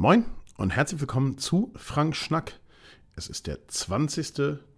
Moin 0.00 0.24
und 0.56 0.70
herzlich 0.70 1.02
willkommen 1.02 1.36
zu 1.36 1.74
Frank 1.76 2.16
Schnack. 2.16 2.58
Es 3.16 3.28
ist 3.28 3.46
der 3.46 3.68
20. 3.68 4.32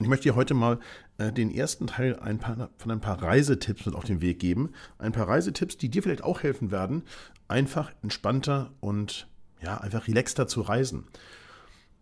Ich 0.00 0.06
möchte 0.06 0.24
dir 0.24 0.34
heute 0.34 0.54
mal 0.54 0.78
äh, 1.18 1.32
den 1.32 1.50
ersten 1.50 1.86
Teil 1.86 2.18
ein 2.18 2.38
paar, 2.38 2.70
von 2.76 2.90
ein 2.90 3.00
paar 3.00 3.22
Reisetipps 3.22 3.86
mit 3.86 3.94
auf 3.94 4.04
den 4.04 4.20
Weg 4.20 4.38
geben. 4.38 4.70
Ein 4.98 5.12
paar 5.12 5.28
Reisetipps, 5.28 5.76
die 5.76 5.90
dir 5.90 6.02
vielleicht 6.02 6.24
auch 6.24 6.42
helfen 6.42 6.70
werden, 6.70 7.02
einfach 7.48 7.92
entspannter 8.02 8.72
und 8.80 9.28
ja, 9.62 9.78
einfach 9.78 10.08
relaxter 10.08 10.48
zu 10.48 10.62
reisen. 10.62 11.04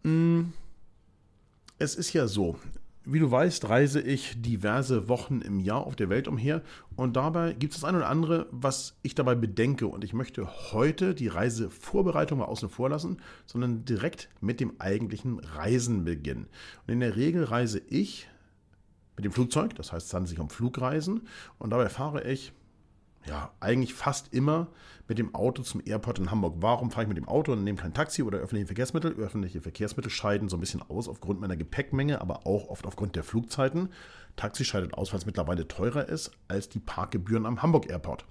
Mm, 0.05 0.53
es 1.79 1.97
ist 1.97 2.13
ja 2.13 2.29
so, 2.29 2.59
wie 3.11 3.21
du 3.21 3.31
weißt, 3.31 3.69
reise 3.69 4.01
ich 4.01 4.41
diverse 4.43 5.09
Wochen 5.09 5.41
im 5.41 5.61
Jahr 5.61 5.87
auf 5.87 5.97
der 5.97 6.11
Welt 6.11 6.29
umher 6.29 6.63
und 6.95 7.17
dabei 7.17 7.55
gibt 7.55 7.73
es 7.73 7.81
das 7.81 7.89
eine 7.89 7.99
oder 7.99 8.09
andere, 8.09 8.47
was 8.51 8.99
ich 9.03 9.15
dabei 9.15 9.35
bedenke. 9.35 9.87
Und 9.87 10.05
ich 10.05 10.13
möchte 10.13 10.73
heute 10.73 11.15
die 11.15 11.29
Reisevorbereitung 11.29 12.41
mal 12.41 12.45
außen 12.45 12.69
vor 12.69 12.91
lassen, 12.91 13.17
sondern 13.47 13.85
direkt 13.87 14.29
mit 14.41 14.61
dem 14.61 14.79
eigentlichen 14.79 15.39
Reisen 15.39 16.05
beginnen. 16.05 16.49
Und 16.87 16.93
in 16.93 17.01
der 17.01 17.17
Regel 17.17 17.45
reise 17.45 17.81
ich 17.89 18.29
mit 19.17 19.25
dem 19.25 19.33
Flugzeug, 19.33 19.75
das 19.75 19.93
heißt, 19.93 20.07
es 20.07 20.15
handelt 20.15 20.29
sich 20.29 20.39
um 20.39 20.51
Flugreisen 20.51 21.23
und 21.59 21.71
dabei 21.71 21.89
fahre 21.89 22.31
ich 22.31 22.53
ja, 23.29 23.53
eigentlich 23.61 23.95
fast 23.95 24.33
immer 24.33 24.69
mit 25.07 25.19
dem 25.19 25.35
Auto 25.35 25.63
zum 25.63 25.83
Airport 25.85 26.19
in 26.19 26.31
Hamburg. 26.31 26.57
Warum 26.59 26.91
fahre 26.91 27.03
ich 27.03 27.09
mit 27.09 27.17
dem 27.17 27.29
Auto 27.29 27.53
und 27.53 27.63
nehme 27.63 27.79
kein 27.79 27.95
Taxi 27.95 28.23
oder 28.23 28.39
öffentliche 28.39 28.67
Verkehrsmittel? 28.67 29.13
Öffentliche 29.13 29.61
Verkehrsmittel 29.61 30.11
scheiden 30.11 30.49
so 30.49 30.57
ein 30.57 30.61
bisschen 30.61 30.83
aus 30.83 31.09
aufgrund 31.09 31.41
meiner 31.41 31.57
Gepäckmenge, 31.57 32.21
aber 32.21 32.47
auch 32.47 32.69
oft 32.69 32.87
aufgrund 32.87 33.17
der 33.17 33.25
Flugzeiten. 33.25 33.91
Taxi 34.37 34.65
scheidet 34.65 34.95
aus, 34.95 35.13
weil 35.13 35.19
es 35.19 35.27
mittlerweile 35.27 35.69
teurer 35.69 36.09
ist 36.09 36.31
als 36.49 36.69
die 36.69 36.81
Parkgebühren 36.81 37.47
am 37.47 37.63
Hamburg 37.63 37.89
Airport. 37.91 38.25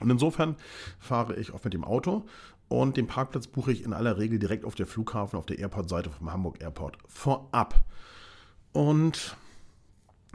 Und 0.00 0.10
insofern 0.10 0.56
fahre 0.98 1.36
ich 1.36 1.52
oft 1.52 1.64
mit 1.64 1.74
dem 1.74 1.84
Auto 1.84 2.24
und 2.68 2.96
den 2.96 3.06
Parkplatz 3.06 3.46
buche 3.46 3.72
ich 3.72 3.84
in 3.84 3.92
aller 3.92 4.18
Regel 4.18 4.38
direkt 4.38 4.64
auf 4.64 4.74
der 4.74 4.86
Flughafen, 4.86 5.38
auf 5.38 5.46
der 5.46 5.58
Airport-Seite 5.58 6.10
vom 6.10 6.32
Hamburg 6.32 6.60
Airport 6.60 6.96
vorab. 7.06 7.84
Und 8.72 9.36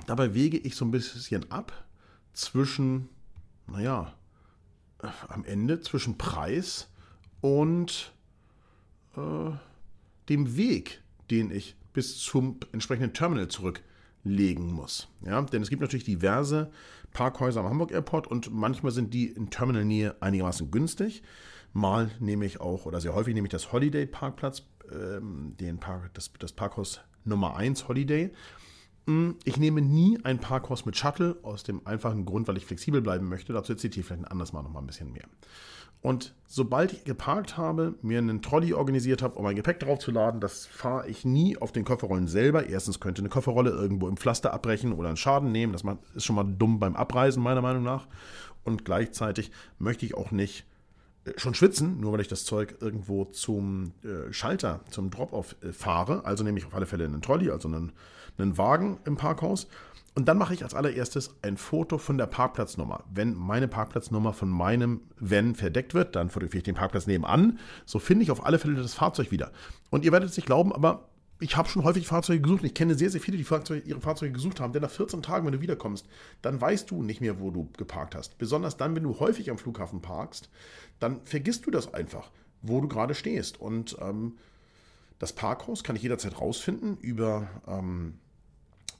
dabei 0.05 0.33
wege 0.33 0.57
ich 0.57 0.75
so 0.75 0.85
ein 0.85 0.91
bisschen 0.91 1.51
ab 1.51 1.85
zwischen 2.33 3.09
naja, 3.67 4.13
am 5.27 5.43
Ende 5.45 5.79
zwischen 5.81 6.17
Preis 6.17 6.89
und 7.41 8.13
äh, 9.15 9.51
dem 10.29 10.57
Weg, 10.57 11.01
den 11.29 11.51
ich 11.51 11.75
bis 11.93 12.17
zum 12.19 12.59
entsprechenden 12.71 13.13
Terminal 13.13 13.47
zurücklegen 13.47 14.71
muss. 14.71 15.07
Ja, 15.25 15.41
denn 15.41 15.61
es 15.61 15.69
gibt 15.69 15.81
natürlich 15.81 16.03
diverse 16.03 16.71
Parkhäuser 17.11 17.61
am 17.61 17.67
Hamburg 17.67 17.91
Airport 17.91 18.27
und 18.27 18.53
manchmal 18.53 18.91
sind 18.91 19.13
die 19.13 19.27
in 19.27 19.49
Terminalnähe 19.49 20.15
einigermaßen 20.21 20.71
günstig. 20.71 21.23
Mal 21.73 22.11
nehme 22.19 22.45
ich 22.45 22.59
auch, 22.59 22.85
oder 22.85 23.01
sehr 23.01 23.13
häufig 23.13 23.33
nehme 23.33 23.47
ich 23.47 23.51
das 23.51 23.71
Holiday 23.71 24.05
Parkplatz, 24.05 24.63
ähm, 24.91 25.55
den 25.59 25.79
Park, 25.79 26.13
das, 26.13 26.31
das 26.39 26.53
Parkhaus 26.53 27.01
Nummer 27.23 27.55
1 27.55 27.87
Holiday. 27.87 28.31
Hm, 29.07 29.35
ich 29.45 29.57
nehme 29.57 29.81
nie 29.81 30.19
ein 30.23 30.39
Parkhaus 30.39 30.85
mit 30.85 30.97
Shuttle, 30.97 31.37
aus 31.41 31.63
dem 31.63 31.81
einfachen 31.87 32.25
Grund, 32.25 32.47
weil 32.47 32.57
ich 32.57 32.65
flexibel 32.65 33.01
bleiben 33.01 33.29
möchte. 33.29 33.53
Dazu 33.53 33.71
erzähle 33.71 33.93
ich 33.95 34.05
vielleicht 34.05 34.21
ein 34.23 34.27
anderes 34.31 34.51
Mal 34.51 34.63
noch 34.63 34.71
mal 34.71 34.81
ein 34.81 34.87
bisschen 34.87 35.13
mehr. 35.13 35.25
Und 36.01 36.35
sobald 36.45 36.93
ich 36.93 37.05
geparkt 37.05 37.57
habe, 37.57 37.95
mir 38.01 38.19
einen 38.19 38.41
Trolley 38.41 38.73
organisiert 38.73 39.21
habe, 39.23 39.35
um 39.35 39.43
mein 39.43 39.55
Gepäck 39.55 39.79
draufzuladen, 39.79 40.41
das 40.41 40.65
fahre 40.65 41.07
ich 41.07 41.25
nie 41.25 41.57
auf 41.57 41.71
den 41.71 41.85
Kofferrollen 41.85 42.27
selber. 42.27 42.67
Erstens 42.67 42.99
könnte 42.99 43.21
eine 43.21 43.29
Kofferrolle 43.29 43.71
irgendwo 43.71 44.07
im 44.07 44.17
Pflaster 44.17 44.53
abbrechen 44.53 44.93
oder 44.93 45.07
einen 45.07 45.17
Schaden 45.17 45.51
nehmen. 45.51 45.73
Das 45.73 45.83
ist 46.13 46.25
schon 46.25 46.35
mal 46.35 46.43
dumm 46.43 46.79
beim 46.79 46.95
Abreisen, 46.95 47.41
meiner 47.41 47.61
Meinung 47.61 47.83
nach. 47.83 48.07
Und 48.63 48.85
gleichzeitig 48.85 49.51
möchte 49.79 50.05
ich 50.05 50.15
auch 50.15 50.31
nicht 50.31 50.65
schon 51.35 51.53
schwitzen, 51.53 51.99
nur 51.99 52.13
weil 52.13 52.21
ich 52.21 52.27
das 52.27 52.45
Zeug 52.45 52.77
irgendwo 52.79 53.25
zum 53.25 53.93
äh, 54.03 54.31
Schalter, 54.31 54.81
zum 54.89 55.09
Drop-off 55.09 55.55
äh, 55.61 55.73
fahre. 55.73 56.25
Also 56.25 56.43
nehme 56.43 56.57
ich 56.57 56.65
auf 56.65 56.73
alle 56.73 56.85
Fälle 56.85 57.05
einen 57.05 57.21
Trolley, 57.21 57.49
also 57.49 57.67
einen 57.67 57.91
einen 58.37 58.57
Wagen 58.57 58.99
im 59.05 59.17
Parkhaus. 59.17 59.67
Und 60.15 60.27
dann 60.27 60.37
mache 60.39 60.55
ich 60.55 60.63
als 60.63 60.73
allererstes 60.73 61.35
ein 61.43 61.57
Foto 61.57 61.99
von 61.99 62.17
der 62.17 62.25
Parkplatznummer. 62.25 63.03
Wenn 63.13 63.35
meine 63.35 63.67
Parkplatznummer 63.67 64.33
von 64.33 64.49
meinem 64.49 65.01
Van 65.19 65.53
verdeckt 65.53 65.93
wird, 65.93 66.15
dann 66.15 66.29
fotografiere 66.29 66.59
ich 66.59 66.63
den 66.63 66.75
Parkplatz 66.75 67.05
nebenan. 67.05 67.59
So 67.85 67.99
finde 67.99 68.23
ich 68.23 68.31
auf 68.31 68.43
alle 68.43 68.57
Fälle 68.57 68.75
das 68.75 68.95
Fahrzeug 68.95 69.29
wieder. 69.31 69.51
Und 69.91 70.05
ihr 70.05 70.11
werdet 70.11 70.29
es 70.29 70.35
nicht 70.35 70.47
glauben, 70.47 70.73
aber 70.73 71.07
ich 71.39 71.55
habe 71.55 71.69
schon 71.69 71.83
häufig 71.83 72.07
Fahrzeuge 72.07 72.41
gesucht 72.41 72.63
ich 72.63 72.73
kenne 72.73 72.95
sehr, 72.95 73.09
sehr 73.09 73.21
viele, 73.21 73.37
die 73.37 73.43
Fahrzeuge, 73.43 73.87
ihre 73.87 74.01
Fahrzeuge 74.01 74.33
gesucht 74.33 74.59
haben. 74.59 74.73
Denn 74.73 74.81
nach 74.81 74.89
14 74.89 75.21
Tagen, 75.21 75.45
wenn 75.45 75.53
du 75.53 75.61
wiederkommst, 75.61 76.07
dann 76.41 76.59
weißt 76.59 76.89
du 76.89 77.03
nicht 77.03 77.21
mehr, 77.21 77.39
wo 77.39 77.51
du 77.51 77.69
geparkt 77.77 78.15
hast. 78.15 78.37
Besonders 78.37 78.77
dann, 78.77 78.95
wenn 78.95 79.03
du 79.03 79.19
häufig 79.19 79.49
am 79.51 79.57
Flughafen 79.57 80.01
parkst, 80.01 80.49
dann 80.99 81.21
vergisst 81.25 81.65
du 81.65 81.71
das 81.71 81.93
einfach, 81.93 82.31
wo 82.61 82.81
du 82.81 82.87
gerade 82.87 83.13
stehst. 83.13 83.61
Und 83.61 83.97
ähm, 84.01 84.37
das 85.19 85.33
Parkhaus 85.33 85.83
kann 85.83 85.95
ich 85.95 86.03
jederzeit 86.03 86.39
rausfinden 86.39 86.97
über 86.97 87.47
ähm, 87.67 88.15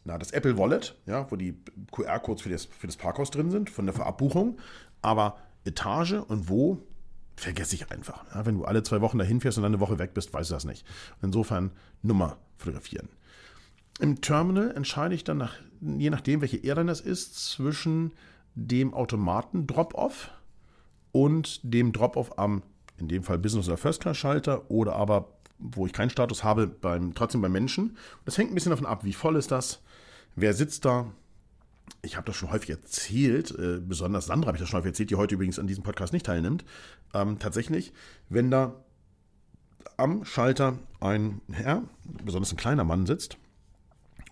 na, 0.04 0.18
das 0.18 0.32
Apple 0.32 0.58
Wallet, 0.58 0.96
ja, 1.06 1.30
wo 1.30 1.36
die 1.36 1.58
QR-Codes 1.92 2.42
für 2.42 2.50
das, 2.50 2.66
für 2.66 2.88
das 2.88 2.98
Parkhaus 2.98 3.30
drin 3.30 3.52
sind, 3.52 3.70
von 3.70 3.86
der 3.86 3.94
Verabbuchung. 3.94 4.58
Aber 5.02 5.38
Etage 5.66 6.14
und 6.14 6.50
wo, 6.50 6.82
vergesse 7.38 7.76
ich 7.76 7.92
einfach. 7.92 8.26
Ja, 8.34 8.46
wenn 8.46 8.58
du 8.58 8.66
alle 8.66 8.84
zwei 8.84 9.00
Wochen 9.00 9.18
dahin 9.18 9.40
fährst 9.40 9.58
und 9.58 9.64
dann 9.64 9.74
eine 9.74 9.80
Woche 9.80 10.00
weg 10.00 10.14
bist, 10.14 10.34
weißt 10.34 10.50
du 10.50 10.54
das 10.56 10.66
nicht. 10.66 10.86
Insofern 11.22 11.72
Nummer 12.02 12.38
fotografieren. 12.58 13.10
Im 14.00 14.22
Terminal 14.22 14.72
entscheide 14.72 15.16
ich 15.16 15.24
dann, 15.24 15.38
nach, 15.38 15.56
je 15.82 16.10
nachdem, 16.10 16.42
welche 16.42 16.58
Airline 16.58 16.90
das 16.90 17.02
ist, 17.02 17.36
zwischen 17.36 18.12
dem 18.56 18.94
Automaten 18.94 19.68
Drop-Off 19.68 20.32
und 21.12 21.62
dem 21.64 21.94
Drop-Off 21.94 22.38
am, 22.38 22.64
in 22.98 23.08
dem 23.08 23.24
Fall 23.24 23.38
Business- 23.38 23.68
oder 23.68 23.78
First-Class-Schalter 23.78 24.70
oder 24.70 24.96
aber, 24.96 25.30
wo 25.60 25.86
ich 25.86 25.94
keinen 25.94 26.10
Status 26.10 26.44
habe, 26.44 26.68
beim, 26.68 27.14
trotzdem 27.14 27.42
beim 27.42 27.52
Menschen. 27.52 27.98
Das 28.26 28.38
hängt 28.38 28.52
ein 28.52 28.56
bisschen 28.56 28.72
davon 28.72 28.86
ab, 28.86 29.04
wie 29.04 29.14
voll 29.14 29.36
ist 29.36 29.52
das, 29.52 29.82
Wer 30.40 30.54
sitzt 30.54 30.86
da? 30.86 31.12
Ich 32.02 32.16
habe 32.16 32.26
das 32.26 32.36
schon 32.36 32.52
häufig 32.52 32.70
erzählt, 32.70 33.52
äh, 33.52 33.80
besonders 33.80 34.28
Sandra 34.28 34.48
habe 34.48 34.58
ich 34.58 34.62
das 34.62 34.70
schon 34.70 34.80
häufig 34.80 34.92
erzählt, 34.92 35.10
die 35.10 35.16
heute 35.16 35.36
übrigens 35.36 35.60
an 35.60 35.68
diesem 35.68 35.84
Podcast 35.84 36.14
nicht 36.14 36.26
teilnimmt. 36.26 36.64
Ähm, 37.14 37.40
tatsächlich, 37.40 37.94
wenn 38.30 38.52
da 38.52 38.74
am 39.98 40.26
Schalter 40.26 40.78
ein 41.00 41.42
Herr, 41.52 41.84
besonders 42.24 42.52
ein 42.52 42.58
kleiner 42.58 42.84
Mann 42.84 43.06
sitzt 43.06 43.38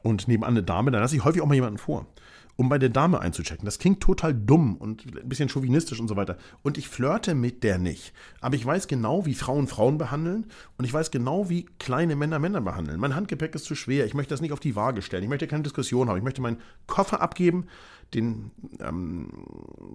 und 0.03 0.27
nebenan 0.27 0.51
eine 0.51 0.63
Dame, 0.63 0.91
dann 0.91 1.01
lasse 1.01 1.15
ich 1.15 1.23
häufig 1.23 1.41
auch 1.41 1.47
mal 1.47 1.55
jemanden 1.55 1.77
vor 1.77 2.07
um 2.55 2.69
bei 2.69 2.77
der 2.77 2.89
Dame 2.89 3.19
einzuchecken. 3.19 3.65
Das 3.65 3.79
klingt 3.79 4.01
total 4.01 4.33
dumm 4.33 4.77
und 4.77 5.05
ein 5.05 5.27
bisschen 5.27 5.49
chauvinistisch 5.49 5.99
und 5.99 6.07
so 6.07 6.15
weiter. 6.15 6.37
Und 6.63 6.77
ich 6.77 6.87
flirte 6.87 7.35
mit 7.35 7.63
der 7.63 7.77
nicht. 7.77 8.13
Aber 8.39 8.55
ich 8.55 8.65
weiß 8.65 8.87
genau, 8.87 9.25
wie 9.25 9.33
Frauen 9.33 9.67
Frauen 9.67 9.97
behandeln 9.97 10.45
und 10.77 10.85
ich 10.85 10.93
weiß 10.93 11.11
genau, 11.11 11.49
wie 11.49 11.65
kleine 11.79 12.15
Männer 12.15 12.39
Männer 12.39 12.61
behandeln. 12.61 12.99
Mein 12.99 13.15
Handgepäck 13.15 13.55
ist 13.55 13.65
zu 13.65 13.75
schwer. 13.75 14.05
Ich 14.05 14.13
möchte 14.13 14.33
das 14.33 14.41
nicht 14.41 14.53
auf 14.53 14.59
die 14.59 14.75
Waage 14.75 15.01
stellen. 15.01 15.23
Ich 15.23 15.29
möchte 15.29 15.47
keine 15.47 15.63
Diskussion 15.63 16.09
haben. 16.09 16.17
Ich 16.17 16.23
möchte 16.23 16.41
meinen 16.41 16.61
Koffer 16.87 17.21
abgeben, 17.21 17.65
den, 18.13 18.51
ähm, 18.79 19.29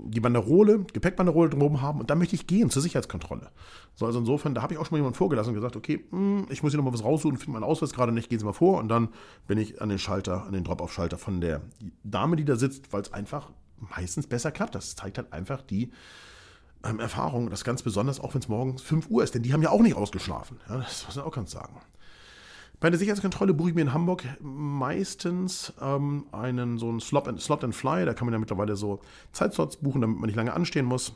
die 0.06 0.20
Banderole, 0.20 0.80
Gepäckbanderole 0.92 1.50
drumherum 1.50 1.80
haben 1.80 2.00
und 2.00 2.10
dann 2.10 2.18
möchte 2.18 2.34
ich 2.34 2.46
gehen 2.46 2.70
zur 2.70 2.82
Sicherheitskontrolle. 2.82 3.50
So, 3.94 4.06
also 4.06 4.18
insofern, 4.18 4.54
da 4.54 4.62
habe 4.62 4.74
ich 4.74 4.78
auch 4.78 4.86
schon 4.86 4.96
mal 4.96 4.98
jemanden 4.98 5.16
vorgelassen 5.16 5.50
und 5.50 5.54
gesagt, 5.54 5.76
okay, 5.76 6.04
mh, 6.10 6.18
hm, 6.18 6.46
ich 6.50 6.62
muss 6.62 6.72
hier 6.72 6.78
nochmal 6.78 6.92
was 6.92 7.04
raussuchen, 7.04 7.38
finde 7.38 7.52
meinen 7.52 7.64
Ausweis 7.64 7.92
gerade 7.92 8.12
nicht, 8.12 8.28
gehen 8.28 8.38
Sie 8.38 8.44
mal 8.44 8.52
vor 8.52 8.78
und 8.78 8.88
dann 8.88 9.08
bin 9.46 9.58
ich 9.58 9.80
an 9.80 9.88
den 9.88 9.98
Schalter, 9.98 10.44
an 10.44 10.52
den 10.52 10.64
Drop-Off-Schalter 10.64 11.18
von 11.18 11.40
der 11.40 11.62
Dame, 12.04 12.36
die 12.36 12.44
da 12.44 12.56
sitzt, 12.56 12.92
weil 12.92 13.02
es 13.02 13.12
einfach 13.12 13.50
meistens 13.96 14.26
besser 14.26 14.50
klappt. 14.50 14.74
Das 14.74 14.96
zeigt 14.96 15.18
halt 15.18 15.32
einfach 15.32 15.62
die 15.62 15.90
ähm, 16.84 17.00
Erfahrung, 17.00 17.50
das 17.50 17.64
ganz 17.64 17.82
besonders, 17.82 18.20
auch 18.20 18.34
wenn 18.34 18.40
es 18.40 18.48
morgens 18.48 18.82
5 18.82 19.08
Uhr 19.10 19.22
ist, 19.22 19.34
denn 19.34 19.42
die 19.42 19.52
haben 19.52 19.62
ja 19.62 19.70
auch 19.70 19.82
nicht 19.82 19.96
ausgeschlafen. 19.96 20.58
Ja, 20.68 20.78
das 20.78 21.06
muss 21.06 21.16
man 21.16 21.24
auch 21.24 21.34
ganz 21.34 21.50
sagen. 21.50 21.80
Bei 22.80 22.88
der 22.88 22.98
Sicherheitskontrolle 22.98 23.52
buche 23.52 23.68
ich 23.68 23.74
mir 23.74 23.82
in 23.82 23.92
Hamburg 23.92 24.24
meistens 24.40 25.72
ähm, 25.82 26.24
einen 26.32 26.78
so 26.78 26.88
einen 26.88 27.00
Slot 27.00 27.28
and, 27.28 27.40
Slot 27.40 27.62
and 27.62 27.74
Fly. 27.74 28.06
Da 28.06 28.14
kann 28.14 28.24
man 28.24 28.32
ja 28.32 28.38
mittlerweile 28.38 28.74
so 28.74 29.00
Zeitslots 29.32 29.76
buchen, 29.76 30.00
damit 30.00 30.18
man 30.18 30.26
nicht 30.26 30.36
lange 30.36 30.54
anstehen 30.54 30.86
muss. 30.86 31.12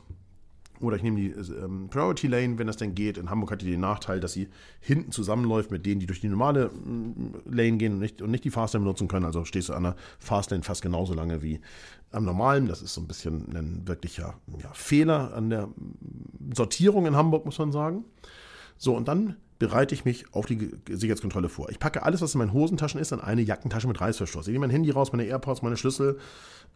Oder 0.79 0.97
ich 0.97 1.03
nehme 1.03 1.19
die 1.19 1.29
ähm, 1.29 1.87
Priority 1.89 2.27
Lane, 2.27 2.59
wenn 2.59 2.67
das 2.67 2.77
denn 2.77 2.93
geht. 2.93 3.17
In 3.17 3.31
Hamburg 3.31 3.49
hat 3.49 3.63
die 3.63 3.71
den 3.71 3.79
Nachteil, 3.79 4.19
dass 4.19 4.33
sie 4.33 4.49
hinten 4.79 5.11
zusammenläuft 5.11 5.71
mit 5.71 5.87
denen, 5.87 5.99
die 5.99 6.05
durch 6.05 6.21
die 6.21 6.27
normale 6.27 6.65
äh, 6.65 7.49
Lane 7.49 7.77
gehen 7.77 7.93
und 7.93 7.99
nicht, 7.99 8.21
und 8.21 8.29
nicht 8.29 8.43
die 8.43 8.51
Fastlane 8.51 8.83
benutzen 8.83 9.07
können. 9.07 9.25
Also 9.25 9.43
stehst 9.43 9.69
du 9.69 9.73
an 9.73 9.83
der 9.83 9.95
Fastlane 10.19 10.61
fast 10.61 10.83
genauso 10.83 11.15
lange 11.15 11.41
wie 11.41 11.61
am 12.11 12.25
normalen. 12.25 12.67
Das 12.67 12.83
ist 12.83 12.93
so 12.93 13.01
ein 13.01 13.07
bisschen 13.07 13.55
ein 13.55 13.87
wirklicher 13.87 14.35
ja, 14.61 14.69
Fehler 14.73 15.33
an 15.33 15.49
der 15.49 15.69
Sortierung 16.53 17.07
in 17.07 17.15
Hamburg, 17.15 17.45
muss 17.45 17.57
man 17.57 17.71
sagen. 17.71 18.05
So, 18.77 18.95
und 18.95 19.07
dann 19.07 19.37
bereite 19.59 19.95
ich 19.95 20.05
mich 20.05 20.25
auf 20.33 20.45
die 20.45 20.71
Sicherheitskontrolle 20.89 21.49
vor. 21.49 21.69
Ich 21.69 21.79
packe 21.79 22.03
alles, 22.03 22.21
was 22.21 22.35
in 22.35 22.39
meinen 22.39 22.53
Hosentaschen 22.53 22.99
ist, 22.99 23.11
in 23.11 23.21
eine 23.21 23.41
Jackentasche 23.41 23.87
mit 23.87 24.01
Reißverschluss. 24.01 24.47
Ich 24.47 24.51
nehme 24.51 24.67
mein 24.67 24.71
Handy 24.71 24.91
raus, 24.91 25.11
meine 25.11 25.23
AirPods, 25.25 25.61
meine 25.61 25.77
Schlüssel, 25.77 26.19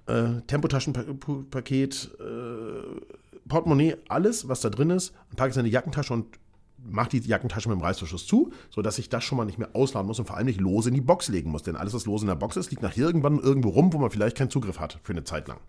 äh, 0.08 0.42
Tempotaschenpaket, 0.48 2.12
äh, 2.20 3.48
Portemonnaie, 3.48 3.96
alles, 4.08 4.48
was 4.48 4.62
da 4.62 4.70
drin 4.70 4.92
ist, 4.92 5.14
und 5.30 5.36
packe 5.38 5.52
es 5.52 5.58
in 5.58 5.62
eine 5.62 5.70
Jackentasche 5.70 6.14
und 6.14 6.26
mache 6.86 7.10
die 7.10 7.20
Jackentasche 7.20 7.70
mit 7.70 7.78
dem 7.78 7.84
Reißverschluss 7.84 8.26
zu, 8.28 8.52
sodass 8.70 8.98
ich 9.00 9.10
das 9.10 9.24
schon 9.24 9.38
mal 9.38 9.46
nicht 9.46 9.58
mehr 9.58 9.70
ausladen 9.74 10.08
muss 10.08 10.20
und 10.20 10.26
vor 10.26 10.38
allem 10.38 10.48
nicht 10.48 10.60
lose 10.60 10.90
in 10.90 10.96
die 10.96 11.02
Box 11.02 11.28
legen 11.30 11.52
muss. 11.52 11.64
Denn 11.64 11.76
alles, 11.76 11.94
was 11.94 12.06
lose 12.06 12.24
in 12.24 12.28
der 12.28 12.36
Box 12.36 12.58
ist, 12.58 12.72
liegt 12.72 12.82
nach 12.82 12.96
irgendwann 12.98 13.40
irgendwo 13.40 13.70
rum, 13.70 13.94
wo 13.94 13.98
man 13.98 14.10
vielleicht 14.10 14.38
keinen 14.38 14.50
Zugriff 14.50 14.80
hat 14.80 15.00
für 15.04 15.14
eine 15.14 15.24
Zeit 15.24 15.48
lang. 15.48 15.60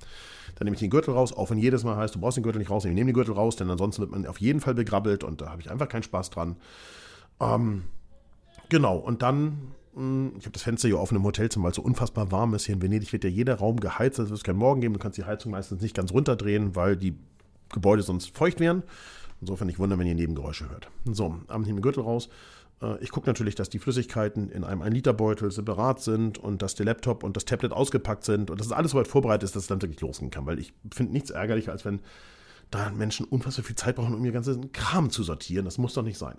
Dann 0.57 0.67
nehme 0.67 0.75
ich 0.75 0.81
den 0.81 0.91
Gürtel 0.91 1.15
raus, 1.15 1.33
auch 1.33 1.51
wenn 1.51 1.59
jedes 1.59 1.85
Mal 1.85 1.97
heißt, 1.97 2.15
du 2.15 2.21
brauchst 2.21 2.37
den 2.37 2.45
Gürtel 2.45 2.59
nicht 2.59 2.71
raus, 2.71 2.85
ich 2.85 2.93
nehme 2.93 3.11
den 3.11 3.15
Gürtel 3.15 3.35
raus, 3.35 3.57
denn 3.57 3.71
ansonsten 3.71 4.03
wird 4.03 4.11
man 4.11 4.27
auf 4.27 4.41
jeden 4.41 4.61
Fall 4.61 4.75
begrabbelt 4.75 5.25
und 5.25 5.41
da 5.41 5.51
habe 5.51 5.61
ich 5.63 5.71
einfach 5.71 5.89
keinen 5.89 6.03
Spaß 6.03 6.31
dran. 6.31 6.57
Ähm, 7.41 7.85
genau, 8.69 8.97
und 8.97 9.23
dann, 9.23 9.73
hm, 9.95 10.33
ich 10.39 10.45
habe 10.45 10.53
das 10.53 10.63
Fenster 10.63 10.89
hier 10.89 10.99
offen 10.99 11.17
im 11.17 11.25
Hotelzimmer, 11.25 11.65
weil 11.65 11.71
es 11.71 11.77
so 11.77 11.83
unfassbar 11.83 12.31
warm 12.33 12.55
ist. 12.55 12.67
Hier 12.67 12.75
in 12.75 12.83
Venedig 12.83 13.13
wird 13.13 13.25
ja 13.25 13.31
jeder 13.31 13.57
Raum 13.57 13.79
geheizt, 13.81 14.19
also 14.19 14.35
es 14.35 14.41
wird 14.41 14.45
keinen 14.45 14.59
Morgen 14.59 14.81
geben. 14.81 14.95
Du 14.95 15.01
kannst 15.01 15.19
die 15.19 15.25
Heizung 15.25 15.53
meistens 15.53 15.81
nicht 15.83 15.97
ganz 15.97 16.13
runterdrehen, 16.13 16.77
weil 16.77 16.97
die 16.97 17.17
Gebäude 17.73 18.03
sonst 18.03 18.37
feucht 18.37 18.61
wären. 18.61 18.83
Insofern 19.41 19.67
nicht 19.67 19.79
wundern, 19.79 19.99
wenn 19.99 20.07
ihr 20.07 20.15
Nebengeräusche 20.15 20.69
hört. 20.69 20.91
So, 21.05 21.41
am 21.49 21.65
den 21.65 21.81
Gürtel 21.81 22.03
raus. 22.03 22.29
Äh, 22.83 23.03
ich 23.03 23.11
gucke 23.11 23.27
natürlich, 23.27 23.55
dass 23.55 23.69
die 23.69 23.79
Flüssigkeiten 23.79 24.51
in 24.51 24.65
einem 24.65 24.83
1-Liter-Beutel 24.83 25.51
separat 25.51 26.01
sind 26.01 26.39
und 26.39 26.63
dass 26.63 26.75
der 26.75 26.87
Laptop 26.87 27.25
und 27.25 27.37
das 27.37 27.45
Tablet 27.45 27.73
ausgepackt 27.73 28.25
sind 28.25 28.51
und 28.51 28.61
dass 28.61 28.73
alles 28.73 28.93
so 28.93 28.99
weit 28.99 29.09
vorbereitet 29.09 29.45
ist, 29.45 29.57
dass 29.57 29.63
es 29.63 29.69
dann 29.69 29.83
wirklich 29.83 30.01
losgehen 30.01 30.31
kann. 30.31 30.47
Weil 30.47 30.59
ich 30.59 30.73
finde 30.93 31.13
nichts 31.13 31.31
ärgerlicher, 31.31 31.73
als 31.73 31.85
wenn 31.85 32.01
da 32.71 32.91
Menschen 32.91 33.27
unfassbar 33.27 33.65
viel 33.65 33.77
Zeit 33.77 33.97
brauchen, 33.97 34.15
um 34.15 34.25
ihr 34.25 34.33
ganzen 34.33 34.73
Kram 34.73 35.11
zu 35.11 35.23
sortieren. 35.23 35.65
Das 35.65 35.79
muss 35.79 35.95
doch 35.95 36.03
nicht 36.03 36.19
sein. 36.19 36.37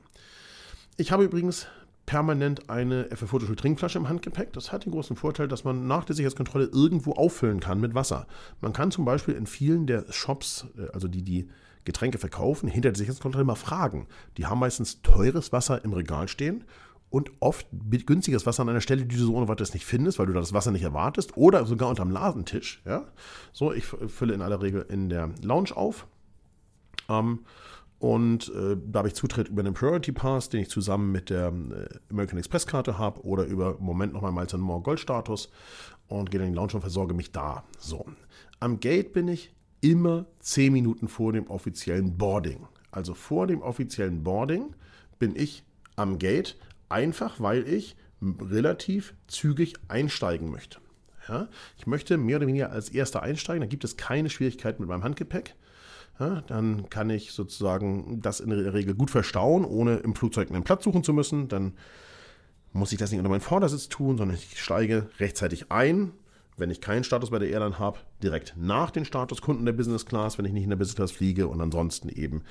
Ich 0.97 1.11
habe 1.11 1.23
übrigens 1.23 1.67
permanent 2.05 2.69
eine 2.69 3.09
FF 3.15 3.55
Trinkflasche 3.55 3.97
im 3.97 4.09
Handgepäck. 4.09 4.53
Das 4.53 4.71
hat 4.71 4.85
den 4.85 4.91
großen 4.91 5.15
Vorteil, 5.15 5.47
dass 5.47 5.63
man 5.63 5.87
nach 5.87 6.03
der 6.03 6.15
Sicherheitskontrolle 6.15 6.65
irgendwo 6.65 7.13
auffüllen 7.13 7.59
kann 7.59 7.79
mit 7.79 7.95
Wasser. 7.95 8.27
Man 8.59 8.73
kann 8.73 8.91
zum 8.91 9.05
Beispiel 9.05 9.35
in 9.35 9.45
vielen 9.45 9.87
der 9.87 10.05
Shops, 10.11 10.67
äh, 10.77 10.91
also 10.93 11.07
die 11.07 11.23
die 11.23 11.49
Getränke 11.85 12.17
verkaufen, 12.17 12.69
hinter 12.69 12.91
der 12.91 12.97
Sicherheitskontrolle 12.97 13.45
mal 13.45 13.55
fragen. 13.55 14.07
Die 14.37 14.45
haben 14.45 14.59
meistens 14.59 15.01
teures 15.01 15.51
Wasser 15.51 15.83
im 15.83 15.93
Regal 15.93 16.27
stehen 16.27 16.63
und 17.11 17.29
oft 17.41 17.67
günstiges 17.71 18.45
Wasser 18.45 18.61
an 18.63 18.69
einer 18.69 18.81
Stelle, 18.81 19.05
die 19.05 19.17
du 19.17 19.23
so 19.23 19.35
ohne 19.35 19.47
weiteres 19.47 19.73
nicht 19.73 19.85
findest, 19.85 20.17
weil 20.17 20.27
du 20.27 20.33
das 20.33 20.53
Wasser 20.53 20.71
nicht 20.71 20.83
erwartest 20.83 21.35
oder 21.35 21.65
sogar 21.65 21.89
unterm 21.89 22.09
Ladentisch. 22.09 22.81
Ja? 22.85 23.05
So, 23.51 23.73
ich 23.73 23.85
fülle 23.85 24.33
in 24.33 24.41
aller 24.41 24.61
Regel 24.61 24.85
in 24.89 25.09
der 25.09 25.29
Lounge 25.41 25.75
auf. 25.75 26.07
Ähm, 27.09 27.39
und 27.99 28.49
äh, 28.55 28.77
da 28.83 28.99
habe 28.99 29.09
ich 29.09 29.13
Zutritt 29.13 29.49
über 29.49 29.61
den 29.61 29.73
Priority 29.73 30.11
Pass, 30.11 30.49
den 30.49 30.61
ich 30.61 30.69
zusammen 30.69 31.11
mit 31.11 31.29
der 31.29 31.47
äh, 31.47 31.99
American 32.09 32.39
Express 32.39 32.65
Karte 32.65 32.97
habe 32.97 33.21
oder 33.23 33.43
über 33.43 33.77
Moment 33.79 34.13
nochmal 34.13 34.31
Miles 34.31 34.53
More 34.53 34.81
Gold 34.81 34.99
Status 34.99 35.51
und 36.07 36.31
gehe 36.31 36.41
in 36.41 36.53
die 36.53 36.55
Lounge 36.55 36.73
und 36.73 36.81
versorge 36.81 37.13
mich 37.13 37.31
da. 37.31 37.63
So. 37.77 38.05
Am 38.59 38.79
Gate 38.79 39.13
bin 39.13 39.27
ich 39.27 39.53
immer 39.81 40.25
10 40.39 40.71
Minuten 40.71 41.07
vor 41.07 41.33
dem 41.33 41.47
offiziellen 41.47 42.17
Boarding. 42.17 42.67
Also 42.91 43.13
vor 43.13 43.47
dem 43.47 43.61
offiziellen 43.61 44.23
Boarding 44.23 44.75
bin 45.19 45.35
ich 45.35 45.63
am 45.95 46.19
Gate, 46.19 46.57
einfach 46.89 47.39
weil 47.39 47.67
ich 47.67 47.95
relativ 48.21 49.13
zügig 49.27 49.73
einsteigen 49.87 50.51
möchte. 50.51 50.79
Ja, 51.27 51.47
ich 51.77 51.87
möchte 51.87 52.17
mehr 52.17 52.37
oder 52.37 52.47
weniger 52.47 52.71
als 52.71 52.89
erster 52.89 53.21
einsteigen, 53.21 53.61
da 53.61 53.67
gibt 53.67 53.83
es 53.83 53.97
keine 53.97 54.29
Schwierigkeiten 54.29 54.81
mit 54.81 54.89
meinem 54.89 55.03
Handgepäck. 55.03 55.55
Ja, 56.19 56.41
dann 56.41 56.89
kann 56.89 57.09
ich 57.09 57.31
sozusagen 57.31 58.21
das 58.21 58.39
in 58.39 58.49
der 58.49 58.73
Regel 58.73 58.93
gut 58.93 59.09
verstauen, 59.09 59.65
ohne 59.65 59.97
im 59.97 60.15
Flugzeug 60.15 60.49
einen 60.49 60.63
Platz 60.63 60.83
suchen 60.83 61.03
zu 61.03 61.13
müssen. 61.13 61.47
Dann 61.47 61.73
muss 62.73 62.91
ich 62.91 62.99
das 62.99 63.11
nicht 63.11 63.19
unter 63.19 63.29
meinen 63.29 63.41
Vordersitz 63.41 63.89
tun, 63.89 64.17
sondern 64.17 64.37
ich 64.37 64.61
steige 64.61 65.09
rechtzeitig 65.19 65.71
ein, 65.71 66.11
wenn 66.61 66.69
ich 66.69 66.79
keinen 66.79 67.03
Status 67.03 67.31
bei 67.31 67.39
der 67.39 67.49
Airline 67.49 67.79
habe, 67.79 67.99
direkt 68.23 68.53
nach 68.55 68.91
den 68.91 69.03
Statuskunden 69.03 69.65
der 69.65 69.73
Business 69.73 70.05
Class, 70.05 70.37
wenn 70.37 70.45
ich 70.45 70.53
nicht 70.53 70.63
in 70.63 70.69
der 70.69 70.77
Business 70.77 70.95
Class 70.95 71.11
fliege 71.11 71.47
und 71.47 71.59
ansonsten 71.59 72.07
eben 72.07 72.43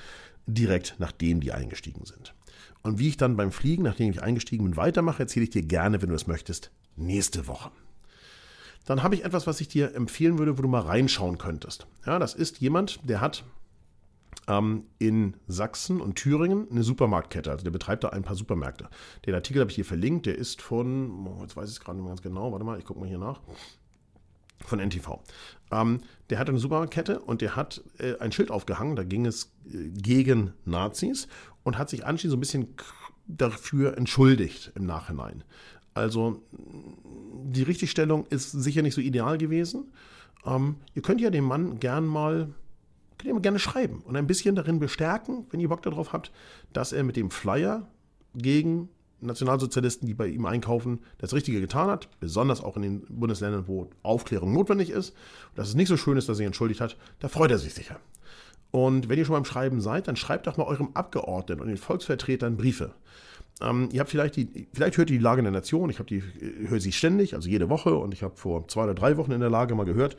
direkt 0.45 0.95
nachdem 0.99 1.39
die 1.39 1.53
eingestiegen 1.53 2.05
sind. 2.05 2.35
Und 2.83 2.99
wie 2.99 3.07
ich 3.07 3.17
dann 3.17 3.37
beim 3.37 3.51
Fliegen, 3.51 3.83
nachdem 3.83 4.11
ich 4.11 4.21
eingestiegen 4.21 4.65
bin, 4.65 4.75
weitermache, 4.75 5.23
erzähle 5.23 5.45
ich 5.45 5.49
dir 5.51 5.63
gerne, 5.63 6.01
wenn 6.01 6.09
du 6.09 6.15
es 6.15 6.27
möchtest, 6.27 6.71
nächste 6.95 7.47
Woche. 7.47 7.71
Dann 8.85 9.01
habe 9.01 9.15
ich 9.15 9.23
etwas, 9.23 9.47
was 9.47 9.61
ich 9.61 9.67
dir 9.67 9.95
empfehlen 9.95 10.37
würde, 10.37 10.57
wo 10.57 10.61
du 10.61 10.67
mal 10.67 10.81
reinschauen 10.81 11.37
könntest. 11.37 11.87
Ja, 12.05 12.19
das 12.19 12.33
ist 12.33 12.59
jemand, 12.59 12.99
der 13.07 13.21
hat 13.21 13.43
ähm, 14.47 14.85
in 14.99 15.35
Sachsen 15.47 16.01
und 16.01 16.15
Thüringen 16.15 16.67
eine 16.69 16.83
Supermarktkette. 16.83 17.51
Also 17.51 17.63
der 17.63 17.71
betreibt 17.71 18.03
da 18.03 18.09
ein 18.09 18.23
paar 18.23 18.35
Supermärkte. 18.35 18.89
Den 19.25 19.35
Artikel 19.35 19.61
habe 19.61 19.69
ich 19.69 19.75
hier 19.75 19.85
verlinkt. 19.85 20.25
Der 20.25 20.37
ist 20.37 20.61
von, 20.61 21.27
oh, 21.27 21.41
jetzt 21.41 21.55
weiß 21.55 21.69
ich 21.69 21.77
es 21.77 21.79
gerade 21.79 21.97
nicht 21.97 22.03
mehr 22.03 22.11
ganz 22.11 22.21
genau. 22.21 22.51
Warte 22.51 22.65
mal, 22.65 22.79
ich 22.79 22.85
gucke 22.85 22.99
mal 22.99 23.07
hier 23.07 23.19
nach. 23.19 23.39
Von 24.65 24.79
NTV. 24.79 25.19
Ähm, 25.71 26.01
der 26.29 26.39
hat 26.39 26.49
eine 26.49 26.59
Supermarktkette 26.59 27.19
und 27.19 27.41
der 27.41 27.55
hat 27.55 27.83
äh, 27.97 28.17
ein 28.19 28.31
Schild 28.31 28.51
aufgehangen. 28.51 28.95
Da 28.95 29.03
ging 29.03 29.25
es 29.25 29.51
äh, 29.65 29.89
gegen 29.89 30.53
Nazis 30.65 31.27
und 31.63 31.77
hat 31.77 31.89
sich 31.89 32.05
anschließend 32.05 32.31
so 32.31 32.37
ein 32.37 32.39
bisschen 32.39 32.75
dafür 33.27 33.97
entschuldigt 33.97 34.71
im 34.75 34.85
Nachhinein. 34.85 35.43
Also 35.93 36.41
die 37.43 37.63
Richtigstellung 37.63 38.25
ist 38.27 38.51
sicher 38.51 38.81
nicht 38.81 38.93
so 38.93 39.01
ideal 39.01 39.37
gewesen. 39.37 39.91
Ähm, 40.45 40.77
ihr 40.93 41.01
könnt 41.01 41.21
ja 41.21 41.29
dem 41.29 41.45
Mann 41.45 41.79
gern 41.79 42.05
mal 42.05 42.53
könnt 43.17 43.27
ihr 43.27 43.33
mal 43.35 43.41
gerne 43.41 43.59
schreiben 43.59 44.01
und 44.01 44.15
ein 44.15 44.25
bisschen 44.25 44.55
darin 44.55 44.79
bestärken, 44.79 45.45
wenn 45.51 45.59
ihr 45.59 45.69
Bock 45.69 45.83
darauf 45.83 46.11
habt, 46.11 46.31
dass 46.73 46.91
er 46.91 47.03
mit 47.03 47.15
dem 47.15 47.29
Flyer 47.29 47.87
gegen 48.33 48.89
Nationalsozialisten, 49.21 50.07
die 50.07 50.13
bei 50.13 50.27
ihm 50.27 50.45
einkaufen, 50.45 50.99
das 51.17 51.33
Richtige 51.33 51.61
getan 51.61 51.89
hat, 51.89 52.09
besonders 52.19 52.61
auch 52.61 52.75
in 52.75 52.81
den 52.81 53.01
Bundesländern, 53.07 53.67
wo 53.67 53.89
Aufklärung 54.03 54.53
notwendig 54.53 54.89
ist. 54.89 55.13
Dass 55.55 55.69
es 55.69 55.75
nicht 55.75 55.87
so 55.87 55.97
schön 55.97 56.17
ist, 56.17 56.27
dass 56.27 56.35
er 56.35 56.37
sich 56.37 56.45
entschuldigt 56.47 56.81
hat, 56.81 56.97
da 57.19 57.27
freut 57.27 57.51
er 57.51 57.57
sich 57.57 57.73
sicher. 57.73 57.99
Und 58.71 59.09
wenn 59.09 59.19
ihr 59.19 59.25
schon 59.25 59.35
beim 59.35 59.45
Schreiben 59.45 59.81
seid, 59.81 60.07
dann 60.07 60.15
schreibt 60.15 60.47
doch 60.47 60.57
mal 60.57 60.63
eurem 60.63 60.89
Abgeordneten 60.93 61.61
und 61.61 61.67
den 61.67 61.77
Volksvertretern 61.77 62.57
Briefe. 62.57 62.93
Ähm, 63.61 63.89
ihr 63.91 63.99
habt 63.99 64.09
vielleicht 64.09 64.37
die, 64.37 64.67
vielleicht 64.73 64.97
hört 64.97 65.09
ihr 65.09 65.17
die 65.17 65.23
Lage 65.23 65.39
in 65.39 65.45
der 65.45 65.51
Nation. 65.51 65.89
Ich 65.89 65.99
habe 65.99 66.07
die, 66.07 66.23
höre 66.67 66.79
sie 66.79 66.91
ständig, 66.91 67.35
also 67.35 67.49
jede 67.49 67.69
Woche. 67.69 67.93
Und 67.95 68.13
ich 68.13 68.23
habe 68.23 68.35
vor 68.35 68.67
zwei 68.69 68.85
oder 68.85 68.95
drei 68.95 69.17
Wochen 69.17 69.31
in 69.31 69.41
der 69.41 69.49
Lage 69.49 69.75
mal 69.75 69.83
gehört, 69.83 70.17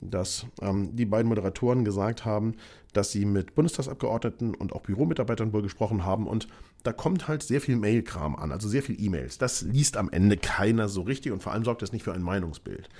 dass 0.00 0.46
ähm, 0.60 0.94
die 0.94 1.06
beiden 1.06 1.28
Moderatoren 1.28 1.84
gesagt 1.84 2.24
haben, 2.24 2.54
dass 2.92 3.10
sie 3.10 3.24
mit 3.24 3.54
Bundestagsabgeordneten 3.54 4.54
und 4.54 4.72
auch 4.72 4.82
Büromitarbeitern 4.82 5.52
wohl 5.52 5.62
gesprochen 5.62 6.04
haben 6.04 6.26
und 6.26 6.48
da 6.82 6.92
kommt 6.92 7.28
halt 7.28 7.42
sehr 7.42 7.60
viel 7.60 7.76
Mailkram 7.76 8.36
an, 8.36 8.52
also 8.52 8.68
sehr 8.68 8.82
viel 8.82 9.00
E-Mails. 9.00 9.38
Das 9.38 9.62
liest 9.62 9.96
am 9.96 10.10
Ende 10.10 10.36
keiner 10.36 10.88
so 10.88 11.02
richtig 11.02 11.32
und 11.32 11.42
vor 11.42 11.52
allem 11.52 11.64
sorgt 11.64 11.82
das 11.82 11.92
nicht 11.92 12.04
für 12.04 12.12
ein 12.12 12.22
Meinungsbild. 12.22 12.90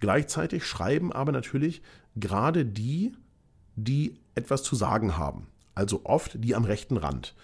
Gleichzeitig 0.00 0.64
schreiben 0.64 1.12
aber 1.12 1.32
natürlich 1.32 1.82
gerade 2.14 2.64
die, 2.64 3.12
die 3.74 4.14
etwas 4.34 4.62
zu 4.62 4.76
sagen 4.76 5.16
haben, 5.16 5.48
also 5.74 6.02
oft 6.04 6.42
die 6.42 6.54
am 6.54 6.64
rechten 6.64 6.96
Rand. 6.96 7.34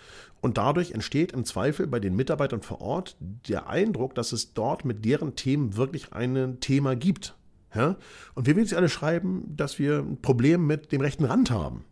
Und 0.41 0.57
dadurch 0.57 0.93
entsteht 0.93 1.33
im 1.33 1.45
Zweifel 1.45 1.89
bei 1.89 1.99
den 1.99 2.15
Mitarbeitern 2.15 2.63
vor 2.63 2.81
Ort 2.81 3.17
der 3.21 3.69
Eindruck, 3.69 4.15
dass 4.15 4.31
es 4.31 4.55
dort 4.55 4.85
mit 4.85 5.05
deren 5.05 5.35
Themen 5.35 5.77
wirklich 5.77 6.13
ein 6.13 6.59
Thema 6.61 6.95
gibt. 6.95 7.35
Ja? 7.75 7.97
Und 8.35 8.47
wir 8.47 8.57
will 8.57 8.63
jetzt 8.63 8.75
alle 8.75 8.89
schreiben, 8.89 9.45
dass 9.57 9.79
wir 9.79 9.99
ein 9.99 10.21
Problem 10.21 10.67
mit 10.67 10.93
dem 10.93 11.01
rechten 11.01 11.25
Rand 11.25 11.51
haben. 11.51 11.85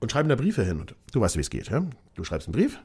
Und 0.00 0.12
schreiben 0.12 0.28
da 0.28 0.36
Briefe 0.36 0.64
hin. 0.64 0.80
Und 0.80 0.94
du 1.12 1.20
weißt, 1.20 1.36
wie 1.36 1.40
es 1.40 1.50
geht. 1.50 1.70
Ja? 1.70 1.86
Du 2.14 2.24
schreibst 2.24 2.48
einen 2.48 2.54
Brief, 2.54 2.78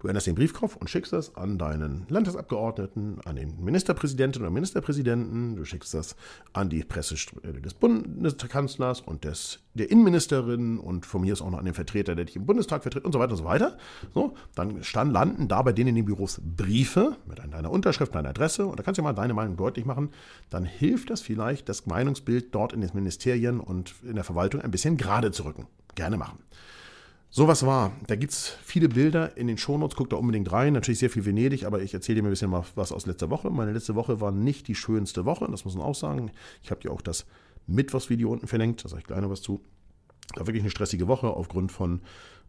Du 0.00 0.08
änderst 0.08 0.26
den 0.26 0.34
Briefkopf 0.34 0.76
und 0.76 0.88
schickst 0.88 1.12
das 1.12 1.36
an 1.36 1.58
deinen 1.58 2.06
Landtagsabgeordneten, 2.08 3.20
an 3.26 3.36
den 3.36 3.62
Ministerpräsidenten 3.62 4.40
oder 4.40 4.50
Ministerpräsidenten. 4.50 5.56
Du 5.56 5.66
schickst 5.66 5.92
das 5.92 6.16
an 6.54 6.70
die 6.70 6.82
Presse 6.84 7.16
des 7.42 7.74
Bundeskanzlers 7.74 9.02
und 9.02 9.24
des, 9.24 9.58
der 9.74 9.90
Innenministerin 9.90 10.78
und 10.78 11.04
von 11.04 11.20
mir 11.20 11.34
ist 11.34 11.42
auch 11.42 11.50
noch 11.50 11.58
an 11.58 11.66
den 11.66 11.74
Vertreter, 11.74 12.14
der 12.14 12.24
dich 12.24 12.36
im 12.36 12.46
Bundestag 12.46 12.80
vertritt 12.80 13.04
und 13.04 13.12
so 13.12 13.18
weiter 13.18 13.32
und 13.32 13.36
so 13.36 13.44
weiter. 13.44 13.76
So, 14.14 14.34
dann 14.54 14.82
stand, 14.82 15.12
landen 15.12 15.48
da 15.48 15.60
bei 15.60 15.72
denen 15.72 15.90
in 15.90 15.96
den 15.96 16.04
Büros 16.06 16.40
Briefe 16.42 17.18
mit 17.26 17.38
deiner 17.38 17.70
Unterschrift, 17.70 18.14
deiner 18.14 18.30
Adresse 18.30 18.64
und 18.64 18.78
da 18.78 18.82
kannst 18.82 18.96
du 18.96 19.02
mal 19.02 19.12
deine 19.12 19.34
Meinung 19.34 19.58
deutlich 19.58 19.84
machen. 19.84 20.08
Dann 20.48 20.64
hilft 20.64 21.10
das 21.10 21.20
vielleicht, 21.20 21.68
das 21.68 21.84
Meinungsbild 21.84 22.54
dort 22.54 22.72
in 22.72 22.80
den 22.80 22.90
Ministerien 22.94 23.60
und 23.60 23.94
in 24.02 24.14
der 24.14 24.24
Verwaltung 24.24 24.62
ein 24.62 24.70
bisschen 24.70 24.96
gerade 24.96 25.30
zu 25.30 25.44
rücken. 25.44 25.66
Gerne 25.94 26.16
machen. 26.16 26.38
Sowas 27.32 27.64
war. 27.64 27.92
Da 28.08 28.16
gibt 28.16 28.32
es 28.32 28.56
viele 28.64 28.88
Bilder 28.88 29.36
in 29.36 29.46
den 29.46 29.56
Shownotes. 29.56 29.96
Guck 29.96 30.10
da 30.10 30.16
unbedingt 30.16 30.50
rein. 30.50 30.72
Natürlich 30.72 30.98
sehr 30.98 31.10
viel 31.10 31.24
Venedig, 31.24 31.64
aber 31.64 31.80
ich 31.80 31.94
erzähle 31.94 32.20
dir 32.20 32.26
ein 32.26 32.30
bisschen 32.30 32.50
mal 32.50 32.64
was 32.74 32.90
aus 32.90 33.06
letzter 33.06 33.30
Woche. 33.30 33.50
Meine 33.50 33.72
letzte 33.72 33.94
Woche 33.94 34.20
war 34.20 34.32
nicht 34.32 34.66
die 34.66 34.74
schönste 34.74 35.24
Woche, 35.24 35.46
das 35.48 35.64
muss 35.64 35.76
man 35.76 35.84
auch 35.84 35.94
sagen. 35.94 36.32
Ich 36.62 36.72
habe 36.72 36.80
dir 36.80 36.90
auch 36.90 37.02
das 37.02 37.26
Mittwochsvideo 37.68 38.30
unten 38.30 38.48
verlinkt, 38.48 38.84
da 38.84 38.88
sage 38.88 39.02
ich 39.02 39.06
gleich 39.06 39.20
noch 39.20 39.30
was 39.30 39.42
zu. 39.42 39.60
War 40.34 40.46
wirklich 40.46 40.62
eine 40.62 40.70
stressige 40.70 41.06
Woche 41.06 41.28
aufgrund 41.28 41.70
von 41.70 42.00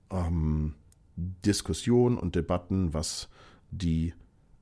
ähm, 0.09 0.73
Diskussionen 1.15 2.17
und 2.17 2.35
Debatten, 2.35 2.93
was 2.93 3.29
die 3.69 4.13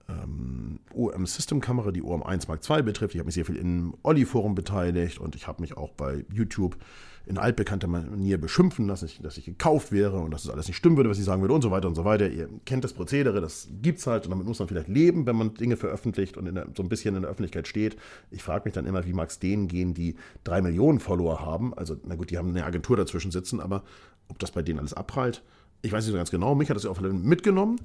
ähm, 0.10 0.80
OM-System-Kamera, 0.94 1.92
die 1.92 2.04
OM 2.04 2.24
1 2.24 2.48
Mark 2.48 2.68
II 2.68 2.82
betrifft. 2.84 3.14
Ich 3.14 3.20
habe 3.20 3.28
mich 3.28 3.36
sehr 3.36 3.46
viel 3.46 3.58
im 3.58 3.96
Olli-Forum 4.04 4.56
beteiligt 4.56 5.20
und 5.20 5.36
ich 5.36 5.48
habe 5.48 5.62
mich 5.62 5.78
auch 5.78 5.92
bei 5.92 6.26
YouTube 6.32 6.78
in 7.26 7.38
altbekannter 7.38 7.88
Manier 7.88 8.40
beschimpfen 8.40 8.88
lassen, 8.88 9.06
dass 9.06 9.12
ich, 9.12 9.22
dass 9.22 9.38
ich 9.38 9.46
gekauft 9.46 9.92
wäre 9.92 10.18
und 10.18 10.32
dass 10.32 10.42
es 10.42 10.48
das 10.48 10.54
alles 10.54 10.68
nicht 10.68 10.78
stimmen 10.78 10.98
würde, 10.98 11.12
was 11.12 11.20
ich 11.20 11.26
sagen 11.26 11.42
würde 11.42 11.54
und 11.54 11.62
so 11.62 11.70
weiter 11.70 11.88
und 11.88 11.94
so 11.94 12.04
weiter. 12.04 12.28
Ihr 12.28 12.50
kennt 12.66 12.84
das 12.84 12.94
Prozedere, 12.94 13.40
das 13.40 13.68
gibt 13.84 14.00
es 14.00 14.08
halt 14.08 14.26
und 14.26 14.32
damit 14.32 14.48
muss 14.48 14.58
man 14.58 14.68
vielleicht 14.68 14.88
leben, 14.88 15.28
wenn 15.28 15.36
man 15.36 15.54
Dinge 15.54 15.78
veröffentlicht 15.78 16.38
und 16.38 16.54
der, 16.54 16.68
so 16.76 16.82
ein 16.82 16.90
bisschen 16.90 17.16
in 17.16 17.22
der 17.22 17.30
Öffentlichkeit 17.30 17.68
steht. 17.68 17.98
Ich 18.32 18.42
frage 18.42 18.66
mich 18.66 18.74
dann 18.74 18.88
immer, 18.88 19.06
wie 19.06 19.14
mag 19.14 19.30
es 19.30 19.38
denen 19.38 19.68
gehen, 19.68 19.94
die 19.94 20.16
drei 20.44 20.62
Millionen 20.62 21.00
Follower 21.00 21.40
haben. 21.40 21.74
Also, 21.76 21.98
na 22.04 22.16
gut, 22.16 22.32
die 22.32 22.38
haben 22.40 22.50
eine 22.50 22.66
Agentur 22.66 22.98
dazwischen 22.98 23.32
sitzen, 23.32 23.60
aber 23.60 23.84
ob 24.28 24.40
das 24.40 24.52
bei 24.52 24.64
denen 24.64 24.80
alles 24.80 24.94
abprallt, 24.96 25.44
ich 25.82 25.92
weiß 25.92 26.04
nicht 26.04 26.12
so 26.12 26.18
ganz 26.18 26.32
genau. 26.32 26.56
Mich 26.56 26.70
hat 26.70 26.76
das 26.76 26.84
ja 26.84 26.92
auch 26.92 27.00
mitgenommen. 27.00 27.80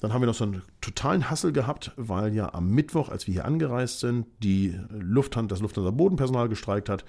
Dann 0.00 0.12
haben 0.12 0.22
wir 0.22 0.26
noch 0.26 0.34
so 0.34 0.44
einen 0.44 0.62
totalen 0.80 1.28
Hassel 1.28 1.52
gehabt, 1.52 1.92
weil 1.96 2.34
ja 2.34 2.54
am 2.54 2.70
Mittwoch, 2.70 3.08
als 3.08 3.26
wir 3.26 3.34
hier 3.34 3.44
angereist 3.44 4.00
sind, 4.00 4.26
die 4.42 4.78
Lufthansa, 4.90 5.48
das 5.48 5.60
Lufthansa 5.60 5.90
Bodenpersonal 5.90 6.48
gestreikt 6.48 6.88
hat. 6.88 7.04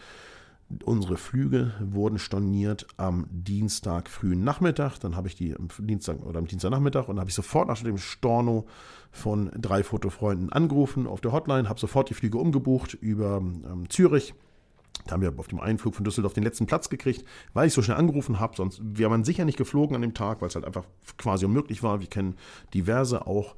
Unsere 0.83 1.17
Flüge 1.17 1.73
wurden 1.79 2.19
storniert 2.19 2.85
am 2.97 3.25
Dienstag 3.31 4.07
frühen 4.07 4.43
Nachmittag. 4.43 4.99
Dann 4.99 5.15
habe 5.15 5.27
ich 5.27 5.35
die 5.35 5.55
am 5.55 5.67
Dienstag 5.79 6.23
oder 6.23 6.39
am 6.39 6.47
Dienstagnachmittag 6.47 7.07
und 7.07 7.19
habe 7.19 7.29
ich 7.29 7.35
sofort 7.35 7.67
nach 7.67 7.81
dem 7.81 7.97
Storno 7.97 8.67
von 9.11 9.51
drei 9.57 9.83
Fotofreunden 9.83 10.51
angerufen 10.51 11.07
auf 11.07 11.21
der 11.21 11.31
Hotline, 11.31 11.67
habe 11.69 11.79
sofort 11.79 12.09
die 12.09 12.13
Flüge 12.13 12.37
umgebucht 12.37 12.93
über 12.93 13.37
ähm, 13.37 13.89
Zürich. 13.89 14.35
Da 15.05 15.13
haben 15.13 15.21
wir 15.21 15.33
auf 15.37 15.47
dem 15.47 15.59
Einflug 15.59 15.95
von 15.95 16.03
Düsseldorf 16.03 16.33
den 16.33 16.43
letzten 16.43 16.67
Platz 16.67 16.89
gekriegt, 16.89 17.25
weil 17.53 17.67
ich 17.67 17.73
so 17.73 17.81
schnell 17.81 17.97
angerufen 17.97 18.39
habe. 18.39 18.55
Sonst 18.55 18.81
wäre 18.83 19.09
man 19.09 19.23
sicher 19.23 19.45
nicht 19.45 19.57
geflogen 19.57 19.95
an 19.95 20.01
dem 20.01 20.13
Tag, 20.13 20.41
weil 20.41 20.49
es 20.49 20.55
halt 20.55 20.65
einfach 20.65 20.85
quasi 21.17 21.45
unmöglich 21.45 21.83
war. 21.83 21.99
Wir 21.99 22.07
kennen 22.07 22.35
diverse 22.73 23.25
auch 23.25 23.55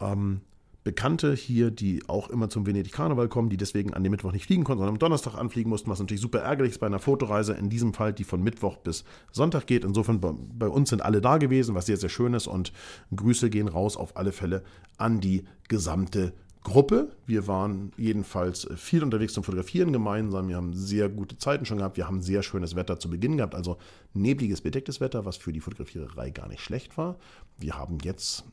ähm, 0.00 0.40
Bekannte 0.88 1.34
hier, 1.34 1.70
die 1.70 2.02
auch 2.08 2.30
immer 2.30 2.48
zum 2.48 2.66
Venedig-Karneval 2.66 3.28
kommen, 3.28 3.50
die 3.50 3.58
deswegen 3.58 3.92
an 3.92 4.02
dem 4.02 4.10
Mittwoch 4.10 4.32
nicht 4.32 4.46
fliegen 4.46 4.64
konnten, 4.64 4.78
sondern 4.78 4.94
am 4.94 4.98
Donnerstag 4.98 5.34
anfliegen 5.34 5.68
mussten, 5.68 5.90
was 5.90 5.98
natürlich 5.98 6.22
super 6.22 6.38
ärgerlich 6.38 6.72
ist 6.72 6.78
bei 6.78 6.86
einer 6.86 6.98
Fotoreise. 6.98 7.52
In 7.52 7.68
diesem 7.68 7.92
Fall, 7.92 8.14
die 8.14 8.24
von 8.24 8.42
Mittwoch 8.42 8.78
bis 8.78 9.04
Sonntag 9.30 9.66
geht. 9.66 9.84
Insofern 9.84 10.20
bei 10.20 10.68
uns 10.68 10.88
sind 10.88 11.02
alle 11.02 11.20
da 11.20 11.36
gewesen, 11.36 11.74
was 11.74 11.86
sehr, 11.86 11.98
sehr 11.98 12.08
schön 12.08 12.32
ist. 12.32 12.46
Und 12.46 12.72
Grüße 13.14 13.50
gehen 13.50 13.68
raus 13.68 13.98
auf 13.98 14.16
alle 14.16 14.32
Fälle 14.32 14.62
an 14.96 15.20
die 15.20 15.44
gesamte 15.68 16.32
Gruppe. 16.64 17.16
Wir 17.26 17.46
waren 17.46 17.92
jedenfalls 17.96 18.68
viel 18.76 19.02
unterwegs 19.02 19.32
zum 19.32 19.44
Fotografieren 19.44 19.92
gemeinsam. 19.92 20.48
Wir 20.48 20.56
haben 20.56 20.74
sehr 20.74 21.08
gute 21.08 21.38
Zeiten 21.38 21.64
schon 21.64 21.78
gehabt. 21.78 21.96
Wir 21.96 22.06
haben 22.06 22.20
sehr 22.20 22.42
schönes 22.42 22.74
Wetter 22.74 22.98
zu 22.98 23.08
Beginn 23.08 23.36
gehabt, 23.36 23.54
also 23.54 23.78
nebliges, 24.12 24.60
bedecktes 24.60 25.00
Wetter, 25.00 25.24
was 25.24 25.36
für 25.36 25.52
die 25.52 25.60
Fotografiererei 25.60 26.30
gar 26.30 26.48
nicht 26.48 26.60
schlecht 26.60 26.98
war. 26.98 27.16
Wir 27.58 27.78
haben 27.78 27.98
jetzt 28.02 28.44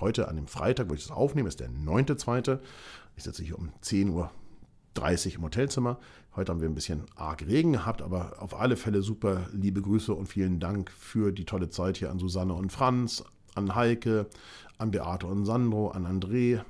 heute 0.00 0.28
an 0.28 0.36
dem 0.36 0.46
Freitag, 0.46 0.90
wo 0.90 0.94
ich 0.94 1.02
das 1.02 1.16
aufnehme, 1.16 1.48
ist 1.48 1.60
der 1.60 1.70
9.2. 1.70 2.58
Ich 3.16 3.24
sitze 3.24 3.42
hier 3.42 3.58
um 3.58 3.70
10.30 3.82 4.12
Uhr 5.28 5.34
im 5.36 5.42
Hotelzimmer. 5.42 5.98
Heute 6.36 6.52
haben 6.52 6.60
wir 6.60 6.68
ein 6.68 6.74
bisschen 6.74 7.04
arg 7.14 7.46
Regen 7.46 7.72
gehabt, 7.72 8.02
aber 8.02 8.42
auf 8.42 8.58
alle 8.58 8.76
Fälle 8.76 9.02
super 9.02 9.46
liebe 9.52 9.80
Grüße 9.80 10.12
und 10.12 10.26
vielen 10.26 10.58
Dank 10.58 10.90
für 10.90 11.32
die 11.32 11.44
tolle 11.44 11.70
Zeit 11.70 11.96
hier 11.98 12.10
an 12.10 12.18
Susanne 12.18 12.54
und 12.54 12.72
Franz, 12.72 13.24
an 13.54 13.74
Heike, 13.74 14.26
an 14.78 14.90
Beate 14.90 15.26
und 15.26 15.44
Sandro, 15.44 15.90
an 15.90 16.06
André, 16.06 16.60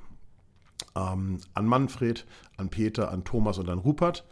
ähm, 0.97 1.39
an 1.55 1.67
Manfred, 1.67 2.27
an 2.57 2.69
Peter, 2.69 3.11
an 3.11 3.25
Thomas 3.25 3.59
und 3.59 3.69
an 3.69 3.79
Rupert 3.79 4.25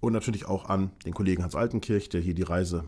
und 0.00 0.12
natürlich 0.12 0.46
auch 0.46 0.66
an 0.66 0.90
den 1.04 1.14
Kollegen 1.14 1.42
Hans 1.42 1.54
Altenkirch, 1.54 2.08
der 2.08 2.20
hier 2.20 2.34
die 2.34 2.42
Reise 2.42 2.84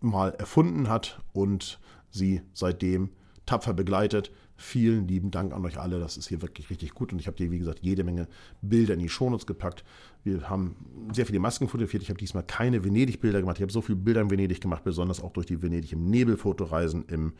mal 0.00 0.30
erfunden 0.30 0.88
hat 0.88 1.20
und 1.32 1.80
sie 2.10 2.42
seitdem 2.52 3.10
tapfer 3.46 3.74
begleitet. 3.74 4.30
Vielen 4.56 5.08
lieben 5.08 5.30
Dank 5.30 5.52
an 5.52 5.64
euch 5.64 5.78
alle. 5.78 5.98
Das 5.98 6.16
ist 6.16 6.28
hier 6.28 6.40
wirklich 6.40 6.70
richtig 6.70 6.94
gut. 6.94 7.12
Und 7.12 7.18
ich 7.18 7.26
habe 7.26 7.36
dir, 7.36 7.50
wie 7.50 7.58
gesagt, 7.58 7.80
jede 7.82 8.04
Menge 8.04 8.28
Bilder 8.62 8.94
in 8.94 9.00
die 9.00 9.08
Shownotes 9.08 9.46
gepackt. 9.46 9.84
Wir 10.22 10.48
haben 10.48 10.76
sehr 11.12 11.26
viele 11.26 11.40
Masken 11.40 11.68
fotografiert. 11.68 12.04
Ich 12.04 12.08
habe 12.08 12.18
diesmal 12.18 12.44
keine 12.44 12.84
Venedig-Bilder 12.84 13.40
gemacht. 13.40 13.58
Ich 13.58 13.62
habe 13.62 13.72
so 13.72 13.82
viele 13.82 13.96
Bilder 13.96 14.20
in 14.20 14.30
Venedig 14.30 14.60
gemacht, 14.60 14.84
besonders 14.84 15.20
auch 15.20 15.32
durch 15.32 15.46
die 15.46 15.60
Venedig 15.60 15.92
im 15.92 16.08
Nebel-Fotoreisen 16.08 17.04
im 17.08 17.32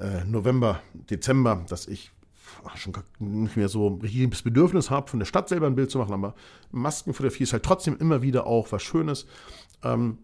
äh, 0.00 0.24
November, 0.24 0.80
Dezember, 0.94 1.64
dass 1.68 1.88
ich 1.88 2.12
schon 2.74 2.92
nicht 3.18 3.56
mehr 3.56 3.68
so 3.68 3.88
richtiges 3.88 4.42
Bedürfnis 4.42 4.90
habe, 4.90 5.08
von 5.08 5.18
der 5.18 5.26
Stadt 5.26 5.48
selber 5.48 5.66
ein 5.66 5.74
Bild 5.74 5.90
zu 5.90 5.98
machen, 5.98 6.14
aber 6.14 6.34
Maskenfotografie 6.70 7.44
ist 7.44 7.52
halt 7.52 7.62
trotzdem 7.62 7.96
immer 7.98 8.22
wieder 8.22 8.46
auch 8.46 8.72
was 8.72 8.82
Schönes. 8.82 9.26
Ähm, 9.82 10.18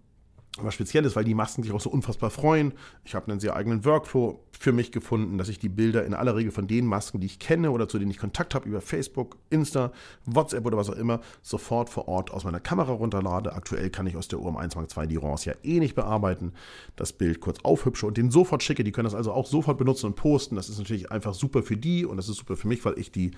was 0.65 0.75
Spezielles, 0.75 1.17
weil 1.17 1.25
die 1.25 1.35
Masken 1.35 1.63
sich 1.63 1.73
auch 1.73 1.81
so 1.81 1.91
unfassbar 1.91 2.31
freuen. 2.31 2.73
Ich 3.05 3.15
habe 3.15 3.31
einen 3.31 3.41
sehr 3.41 3.57
eigenen 3.57 3.85
Workflow 3.85 4.41
für 4.59 4.73
mich 4.73 4.93
gefunden, 4.93 5.39
dass 5.39 5.49
ich 5.49 5.59
die 5.59 5.69
Bilder 5.69 6.05
in 6.05 6.15
aller 6.15 6.35
Regel 6.35 6.51
von 6.51 6.67
den 6.67 6.87
Masken, 6.87 7.21
die 7.21 7.27
ich 7.27 7.39
kenne 7.39 7.71
oder 7.71 7.89
zu 7.89 7.99
denen 7.99 8.11
ich 8.11 8.19
Kontakt 8.19 8.55
habe 8.55 8.69
über 8.69 8.81
Facebook, 8.81 9.37
Insta, 9.51 9.93
WhatsApp 10.27 10.67
oder 10.67 10.77
was 10.77 10.91
auch 10.91 10.97
immer, 10.97 11.21
sofort 11.43 11.91
vor 11.91 12.09
Ort 12.09 12.31
aus 12.31 12.45
meiner 12.45 12.61
Kamera 12.61 12.93
runterlade. 12.93 13.53
Aktuell 13.53 13.91
kann 13.91 14.07
ich 14.07 14.17
aus 14.17 14.29
der 14.29 14.41
URM 14.41 14.57
1 14.57 14.77
Mark 14.77 14.89
II 14.97 15.07
die 15.07 15.17
RAWs 15.17 15.45
ja 15.45 15.55
eh 15.63 15.79
nicht 15.79 15.95
bearbeiten, 15.95 16.53
das 16.97 17.13
Bild 17.13 17.41
kurz 17.41 17.59
aufhübsche 17.63 18.07
und 18.07 18.17
den 18.17 18.31
sofort 18.31 18.63
schicke. 18.63 18.85
Die 18.85 18.93
können 18.93 19.05
das 19.05 19.15
also 19.15 19.33
auch 19.33 19.47
sofort 19.47 19.79
benutzen 19.79 20.07
und 20.07 20.17
posten. 20.17 20.57
Das 20.57 20.69
ist 20.69 20.79
natürlich 20.79 21.11
einfach 21.13 21.35
super 21.35 21.63
für 21.63 21.77
die 21.77 22.05
und 22.05 22.17
das 22.17 22.29
ist 22.29 22.37
super 22.37 22.57
für 22.57 22.69
mich, 22.69 22.85
weil 22.85 22.99
ich 22.99 23.13
die 23.13 23.31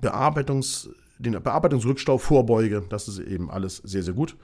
Bearbeitungs, 0.00 0.90
den 1.18 1.40
Bearbeitungsrückstau 1.40 2.18
vorbeuge. 2.18 2.84
Das 2.88 3.08
ist 3.08 3.18
eben 3.18 3.50
alles 3.50 3.76
sehr, 3.78 4.02
sehr 4.02 4.14
gut 4.14 4.36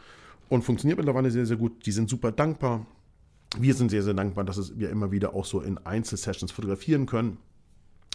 und 0.50 0.62
funktioniert 0.62 0.99
mittlerweile 0.99 1.30
sehr, 1.30 1.47
sehr 1.47 1.57
gut. 1.57 1.87
Die 1.87 1.92
sind 1.92 2.11
super 2.11 2.33
dankbar. 2.33 2.85
Wir 3.57 3.73
sind 3.75 3.90
sehr, 3.90 4.02
sehr 4.02 4.14
dankbar, 4.14 4.45
dass 4.45 4.78
wir 4.78 4.90
immer 4.90 5.11
wieder 5.11 5.33
auch 5.35 5.45
so 5.45 5.61
in 5.61 5.78
Einzelsessions 5.78 6.52
fotografieren 6.52 7.07
können. 7.07 7.38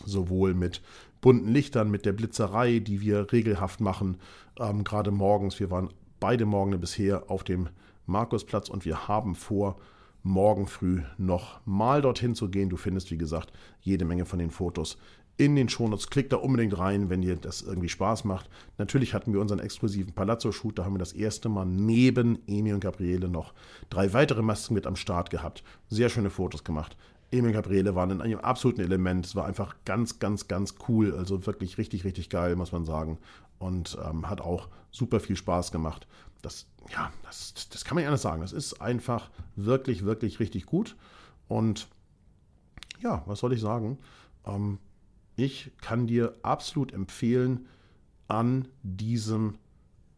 Sowohl 0.06 0.54
mit 0.54 0.82
bunten 1.22 1.48
Lichtern, 1.48 1.89
mit 1.89 2.06
der 2.06 2.12
Blitzerei, 2.12 2.80
die 2.80 3.00
wir 3.00 3.32
regelhaft 3.32 3.80
machen, 3.80 4.18
ähm, 4.60 4.84
gerade 4.84 5.12
morgens. 5.12 5.60
Wir 5.60 5.72
waren 5.72 5.89
beide 6.20 6.46
Morgen 6.46 6.77
bisher 6.80 7.32
auf 7.32 7.46
dem 7.46 7.70
Markusplatz 8.06 8.70
und 8.70 8.84
wir 8.84 9.08
haben 9.08 9.36
vor, 9.36 9.77
morgen 10.22 10.68
früh 10.68 11.04
noch 11.18 11.65
mal 11.65 12.01
dorthin 12.01 12.36
zu 12.36 12.50
gehen. 12.50 12.70
Du 12.70 12.75
findest, 12.75 13.12
wie 13.12 13.18
gesagt, 13.18 13.54
jede 13.80 14.04
Menge 14.04 14.25
von 14.25 14.39
den 14.39 14.51
Fotos 14.51 14.98
in 15.38 15.56
den 15.56 15.70
Shownotes. 15.70 16.10
Klickt 16.10 16.32
da 16.32 16.38
unbedingt 16.38 16.77
rein, 16.77 17.10
wenn 17.10 17.22
dir 17.22 17.36
das 17.36 17.62
irgendwie 17.62 17.89
Spaß 17.89 18.24
macht. 18.24 18.50
Natürlich 18.77 19.13
hatten 19.13 19.34
wir 19.34 19.42
unseren 19.42 19.60
exklusiven 19.60 20.13
Palazzo-Shoot. 20.13 20.80
Da 20.80 20.86
haben 20.86 20.96
wir 20.96 21.00
das 21.00 21.13
erste 21.13 21.50
Mal 21.50 21.65
neben 21.65 22.39
Emi 22.48 22.74
und 22.74 22.80
Gabriele 22.80 23.27
noch 23.27 23.54
drei 23.89 24.13
weitere 24.13 24.42
Masken 24.42 24.74
mit 24.74 24.88
am 24.88 24.96
Start 24.96 25.30
gehabt. 25.30 25.63
Sehr 25.89 26.10
schöne 26.10 26.30
Fotos 26.30 26.63
gemacht. 26.63 26.96
Emi 27.32 27.48
und 27.48 27.54
Gabriele 27.54 27.96
waren 27.96 28.12
in 28.12 28.22
einem 28.22 28.39
absoluten 28.39 28.82
Element. 28.82 29.25
Es 29.25 29.36
war 29.36 29.46
einfach 29.46 29.75
ganz, 29.84 30.20
ganz, 30.20 30.48
ganz 30.48 30.75
cool. 30.88 31.13
Also 31.15 31.46
wirklich 31.46 31.77
richtig, 31.77 32.06
richtig 32.06 32.30
geil, 32.30 32.56
muss 32.56 32.72
man 32.72 32.86
sagen. 32.86 33.18
Und 33.60 33.98
ähm, 34.06 34.30
hat 34.30 34.42
auch 34.42 34.70
super 34.92 35.20
viel 35.20 35.36
Spaß 35.36 35.72
gemacht. 35.72 36.08
Das, 36.42 36.68
ja, 36.92 37.12
das, 37.24 37.54
das 37.70 37.84
kann 37.84 37.96
man 37.96 38.04
ja 38.04 38.10
anders 38.10 38.22
sagen. 38.22 38.42
Das 38.42 38.54
ist 38.54 38.82
einfach 38.82 39.30
wirklich, 39.56 40.06
wirklich 40.06 40.39
richtig 40.39 40.65
gut. 40.65 40.96
Und 41.48 41.88
ja, 43.01 43.24
was 43.25 43.39
soll 43.39 43.54
ich 43.54 43.62
sagen? 43.62 43.98
Ähm, 44.46 44.80
ich 45.36 45.72
kann 45.82 46.08
dir 46.08 46.34
absolut 46.42 46.94
empfehlen, 46.94 47.68
an 48.27 48.68
diesem 48.82 49.56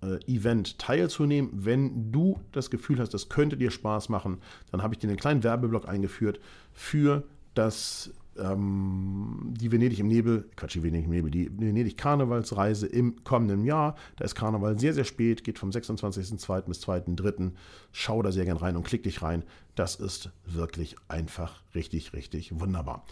äh, 0.01 0.17
Event 0.31 0.79
teilzunehmen. 0.79 1.51
Wenn 1.53 2.11
du 2.11 2.39
das 2.51 2.69
Gefühl 2.69 2.99
hast, 2.99 3.13
das 3.13 3.29
könnte 3.29 3.57
dir 3.57 3.71
Spaß 3.71 4.09
machen, 4.09 4.37
dann 4.71 4.81
habe 4.81 4.93
ich 4.93 4.99
dir 4.99 5.07
einen 5.07 5.17
kleinen 5.17 5.43
Werbeblock 5.43 5.87
eingeführt 5.87 6.39
für 6.71 7.23
das 7.53 8.11
ähm, 8.37 9.53
die 9.57 9.71
Venedig 9.71 9.99
im 9.99 10.07
Nebel, 10.07 10.49
Quatsch, 10.55 10.75
die 10.75 10.83
Venedig 10.83 11.05
im 11.05 11.11
Nebel, 11.11 11.31
die 11.31 11.49
Venedig 11.59 11.97
Karnevalsreise 11.97 12.87
im 12.87 13.23
kommenden 13.23 13.63
Jahr. 13.63 13.95
Da 14.17 14.25
ist 14.25 14.35
Karneval 14.35 14.79
sehr, 14.79 14.93
sehr 14.93 15.03
spät, 15.03 15.43
geht 15.43 15.59
vom 15.59 15.71
26.02. 15.71 16.61
bis 16.61 16.83
2.03. 16.83 17.51
Schau 17.91 18.21
da 18.21 18.31
sehr 18.31 18.45
gern 18.45 18.57
rein 18.57 18.75
und 18.75 18.85
klick 18.85 19.03
dich 19.03 19.21
rein. 19.21 19.43
Das 19.75 19.95
ist 19.95 20.29
wirklich 20.45 20.95
einfach 21.07 21.63
richtig, 21.73 22.13
richtig 22.13 22.59
wunderbar. 22.59 23.05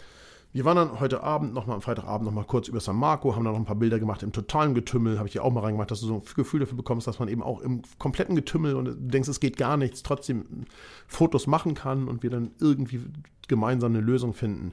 Wir 0.52 0.64
waren 0.64 0.76
dann 0.76 1.00
heute 1.00 1.22
Abend, 1.22 1.52
nochmal 1.52 1.76
am 1.76 1.82
Freitagabend, 1.82 2.24
nochmal 2.24 2.44
kurz 2.44 2.68
über 2.68 2.80
San 2.80 2.96
Marco, 2.96 3.34
haben 3.34 3.44
dann 3.44 3.52
noch 3.52 3.60
ein 3.60 3.66
paar 3.66 3.76
Bilder 3.76 3.98
gemacht 3.98 4.22
im 4.22 4.32
totalen 4.32 4.74
Getümmel, 4.74 5.18
habe 5.18 5.28
ich 5.28 5.32
dir 5.32 5.44
auch 5.44 5.52
mal 5.52 5.60
reingemacht, 5.60 5.90
dass 5.90 6.00
du 6.00 6.06
so 6.06 6.14
ein 6.14 6.22
Gefühl 6.34 6.60
dafür 6.60 6.76
bekommst, 6.76 7.06
dass 7.06 7.18
man 7.18 7.28
eben 7.28 7.42
auch 7.42 7.60
im 7.60 7.82
kompletten 7.98 8.34
Getümmel 8.34 8.74
und 8.74 8.84
du 8.86 8.94
denkst, 8.94 9.28
es 9.28 9.40
geht 9.40 9.58
gar 9.58 9.76
nichts, 9.76 10.02
trotzdem 10.02 10.64
Fotos 11.06 11.46
machen 11.46 11.74
kann 11.74 12.08
und 12.08 12.22
wir 12.22 12.30
dann 12.30 12.52
irgendwie 12.58 13.00
gemeinsam 13.48 13.92
eine 13.92 14.00
Lösung 14.00 14.32
finden. 14.32 14.72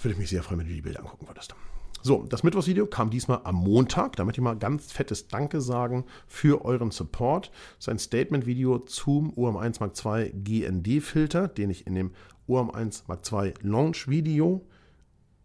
Würde 0.00 0.14
ich 0.14 0.18
mich 0.18 0.30
sehr 0.30 0.42
freuen, 0.42 0.60
wenn 0.60 0.68
du 0.68 0.74
die 0.74 0.80
Bilder 0.80 1.00
angucken 1.00 1.28
würdest. 1.28 1.54
So, 2.04 2.24
das 2.28 2.42
Mittwochsvideo 2.42 2.86
kam 2.86 3.10
diesmal 3.10 3.42
am 3.44 3.54
Montag. 3.54 4.16
Da 4.16 4.24
möchte 4.24 4.40
ich 4.40 4.44
mal 4.44 4.56
ganz 4.56 4.90
fettes 4.90 5.28
Danke 5.28 5.60
sagen 5.60 6.04
für 6.26 6.64
euren 6.64 6.90
Support. 6.90 7.52
Das 7.76 7.86
ist 7.86 7.88
ein 7.88 7.98
Statement-Video 8.00 8.80
zum 8.80 9.32
UM1 9.34 9.76
Mark 9.78 9.92
II 10.04 10.32
GND-Filter, 10.32 11.46
den 11.46 11.70
ich 11.70 11.86
in 11.86 11.94
dem 11.94 12.10
UAM 12.52 12.70
1 12.70 13.08
Mark 13.08 13.20
II 13.32 13.54
Launch 13.62 14.08
Video 14.08 14.64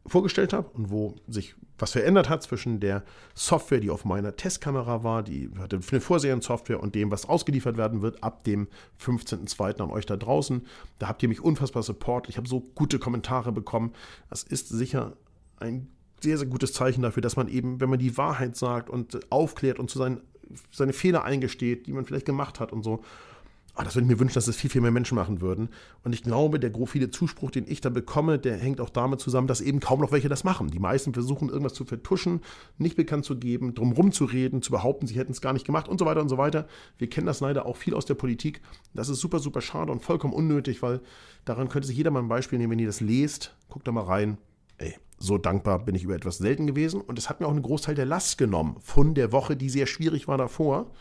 vorgestellt 0.05 0.53
habe 0.53 0.69
und 0.73 0.89
wo 0.89 1.15
sich 1.27 1.55
was 1.79 1.91
verändert 1.91 2.27
hat 2.27 2.41
zwischen 2.41 2.79
der 2.79 3.03
Software, 3.35 3.79
die 3.79 3.91
auf 3.91 4.03
meiner 4.03 4.35
Testkamera 4.35 5.03
war, 5.03 5.21
die 5.21 5.49
hatte 5.59 5.79
eine 5.91 6.01
Vorseriensoftware 6.01 6.81
und 6.81 6.95
dem, 6.95 7.11
was 7.11 7.27
ausgeliefert 7.27 7.77
werden 7.77 8.01
wird 8.01 8.23
ab 8.23 8.43
dem 8.45 8.67
15.02. 8.99 9.81
an 9.81 9.91
euch 9.91 10.05
da 10.05 10.17
draußen. 10.17 10.65
Da 10.97 11.07
habt 11.07 11.21
ihr 11.21 11.29
mich 11.29 11.41
unfassbar 11.41 11.83
support. 11.83 12.29
Ich 12.29 12.37
habe 12.37 12.47
so 12.47 12.61
gute 12.61 12.97
Kommentare 12.99 13.51
bekommen. 13.51 13.93
Das 14.29 14.43
ist 14.43 14.69
sicher 14.69 15.13
ein 15.59 15.87
sehr, 16.19 16.37
sehr 16.37 16.47
gutes 16.47 16.73
Zeichen 16.73 17.03
dafür, 17.03 17.21
dass 17.21 17.35
man 17.35 17.47
eben, 17.47 17.79
wenn 17.79 17.89
man 17.89 17.99
die 17.99 18.17
Wahrheit 18.17 18.55
sagt 18.55 18.89
und 18.89 19.31
aufklärt 19.31 19.77
und 19.77 19.91
zu 19.91 19.99
seinen, 19.99 20.21
seine 20.71 20.93
Fehler 20.93 21.23
eingesteht, 21.25 21.85
die 21.85 21.93
man 21.93 22.05
vielleicht 22.05 22.25
gemacht 22.25 22.59
hat 22.59 22.71
und 22.71 22.81
so, 22.81 23.03
Oh, 23.79 23.83
das 23.83 23.95
würde 23.95 24.05
ich 24.05 24.11
mir 24.11 24.19
wünschen, 24.19 24.33
dass 24.33 24.47
es 24.47 24.55
viel, 24.55 24.71
viel 24.71 24.81
mehr 24.81 24.89
Menschen 24.89 25.13
machen 25.13 25.39
würden. 25.39 25.69
Und 26.03 26.11
ich 26.11 26.23
glaube, 26.23 26.59
der 26.59 26.71
viele 26.87 27.11
Zuspruch, 27.11 27.51
den 27.51 27.67
ich 27.67 27.79
da 27.79 27.89
bekomme, 27.89 28.39
der 28.39 28.57
hängt 28.57 28.81
auch 28.81 28.89
damit 28.89 29.19
zusammen, 29.19 29.47
dass 29.47 29.61
eben 29.61 29.79
kaum 29.79 30.01
noch 30.01 30.11
welche 30.11 30.29
das 30.29 30.43
machen. 30.43 30.71
Die 30.71 30.79
meisten 30.79 31.13
versuchen, 31.13 31.49
irgendwas 31.49 31.75
zu 31.75 31.85
vertuschen, 31.85 32.41
nicht 32.79 32.95
bekannt 32.95 33.25
zu 33.25 33.37
geben, 33.37 33.75
drumherum 33.75 34.11
zu 34.11 34.25
reden, 34.25 34.63
zu 34.63 34.71
behaupten, 34.71 35.05
sie 35.05 35.13
hätten 35.13 35.31
es 35.31 35.41
gar 35.41 35.53
nicht 35.53 35.65
gemacht 35.65 35.87
und 35.87 35.99
so 35.99 36.07
weiter 36.07 36.21
und 36.21 36.29
so 36.29 36.39
weiter. 36.39 36.67
Wir 36.97 37.07
kennen 37.07 37.27
das 37.27 37.39
leider 37.39 37.67
auch 37.67 37.77
viel 37.77 37.93
aus 37.93 38.05
der 38.05 38.15
Politik. 38.15 38.61
Das 38.95 39.09
ist 39.09 39.19
super, 39.19 39.37
super 39.37 39.61
schade 39.61 39.91
und 39.91 40.01
vollkommen 40.01 40.33
unnötig, 40.33 40.81
weil 40.81 41.01
daran 41.45 41.69
könnte 41.69 41.87
sich 41.87 41.97
jeder 41.97 42.09
mal 42.09 42.23
ein 42.23 42.29
Beispiel 42.29 42.57
nehmen, 42.57 42.71
wenn 42.71 42.79
ihr 42.79 42.87
das 42.87 42.99
lest. 43.01 43.55
Guckt 43.69 43.87
da 43.87 43.91
mal 43.91 44.05
rein. 44.05 44.39
Ey, 44.79 44.95
so 45.19 45.37
dankbar 45.37 45.85
bin 45.85 45.93
ich 45.93 46.03
über 46.03 46.15
etwas 46.15 46.39
selten 46.39 46.65
gewesen. 46.65 46.99
Und 46.99 47.19
es 47.19 47.29
hat 47.29 47.41
mir 47.41 47.45
auch 47.45 47.51
einen 47.51 47.61
Großteil 47.61 47.93
der 47.93 48.05
Last 48.05 48.39
genommen 48.39 48.77
von 48.81 49.13
der 49.13 49.31
Woche, 49.31 49.55
die 49.55 49.69
sehr 49.69 49.85
schwierig 49.85 50.27
war 50.27 50.39
davor. 50.39 50.91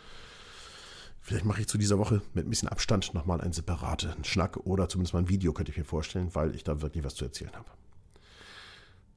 Vielleicht 1.26 1.44
mache 1.44 1.60
ich 1.60 1.66
zu 1.66 1.76
dieser 1.76 1.98
Woche 1.98 2.22
mit 2.34 2.46
ein 2.46 2.50
bisschen 2.50 2.68
Abstand 2.68 3.12
nochmal 3.12 3.40
einen 3.40 3.52
separaten 3.52 4.22
Schnack 4.22 4.58
oder 4.58 4.88
zumindest 4.88 5.12
mal 5.12 5.18
ein 5.18 5.28
Video, 5.28 5.52
könnte 5.52 5.72
ich 5.72 5.76
mir 5.76 5.82
vorstellen, 5.82 6.32
weil 6.34 6.54
ich 6.54 6.62
da 6.62 6.82
wirklich 6.82 7.02
was 7.02 7.16
zu 7.16 7.24
erzählen 7.24 7.50
habe. 7.52 7.68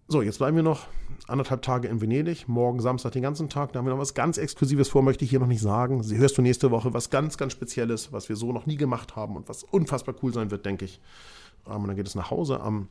So, 0.07 0.23
jetzt 0.23 0.39
bleiben 0.39 0.55
wir 0.55 0.63
noch 0.63 0.87
anderthalb 1.27 1.61
Tage 1.61 1.87
in 1.87 2.01
Venedig. 2.01 2.47
Morgen 2.47 2.79
Samstag 2.79 3.11
den 3.11 3.21
ganzen 3.21 3.47
Tag. 3.47 3.73
Da 3.73 3.77
haben 3.77 3.85
wir 3.85 3.91
noch 3.91 3.99
was 3.99 4.15
ganz 4.15 4.39
Exklusives 4.39 4.89
vor, 4.89 5.03
möchte 5.03 5.23
ich 5.23 5.29
hier 5.29 5.39
noch 5.39 5.45
nicht 5.45 5.61
sagen. 5.61 6.01
Sie 6.01 6.17
hörst 6.17 6.35
du 6.35 6.41
nächste 6.41 6.71
Woche 6.71 6.95
was 6.95 7.11
ganz, 7.11 7.37
ganz 7.37 7.53
Spezielles, 7.53 8.11
was 8.11 8.27
wir 8.27 8.35
so 8.35 8.51
noch 8.51 8.65
nie 8.65 8.77
gemacht 8.77 9.15
haben 9.15 9.35
und 9.35 9.47
was 9.47 9.61
unfassbar 9.61 10.15
cool 10.23 10.33
sein 10.33 10.49
wird, 10.49 10.65
denke 10.65 10.85
ich. 10.85 10.99
Ähm, 11.67 11.83
und 11.83 11.89
dann 11.89 11.95
geht 11.95 12.07
es 12.07 12.15
nach 12.15 12.31
Hause 12.31 12.59
am 12.59 12.87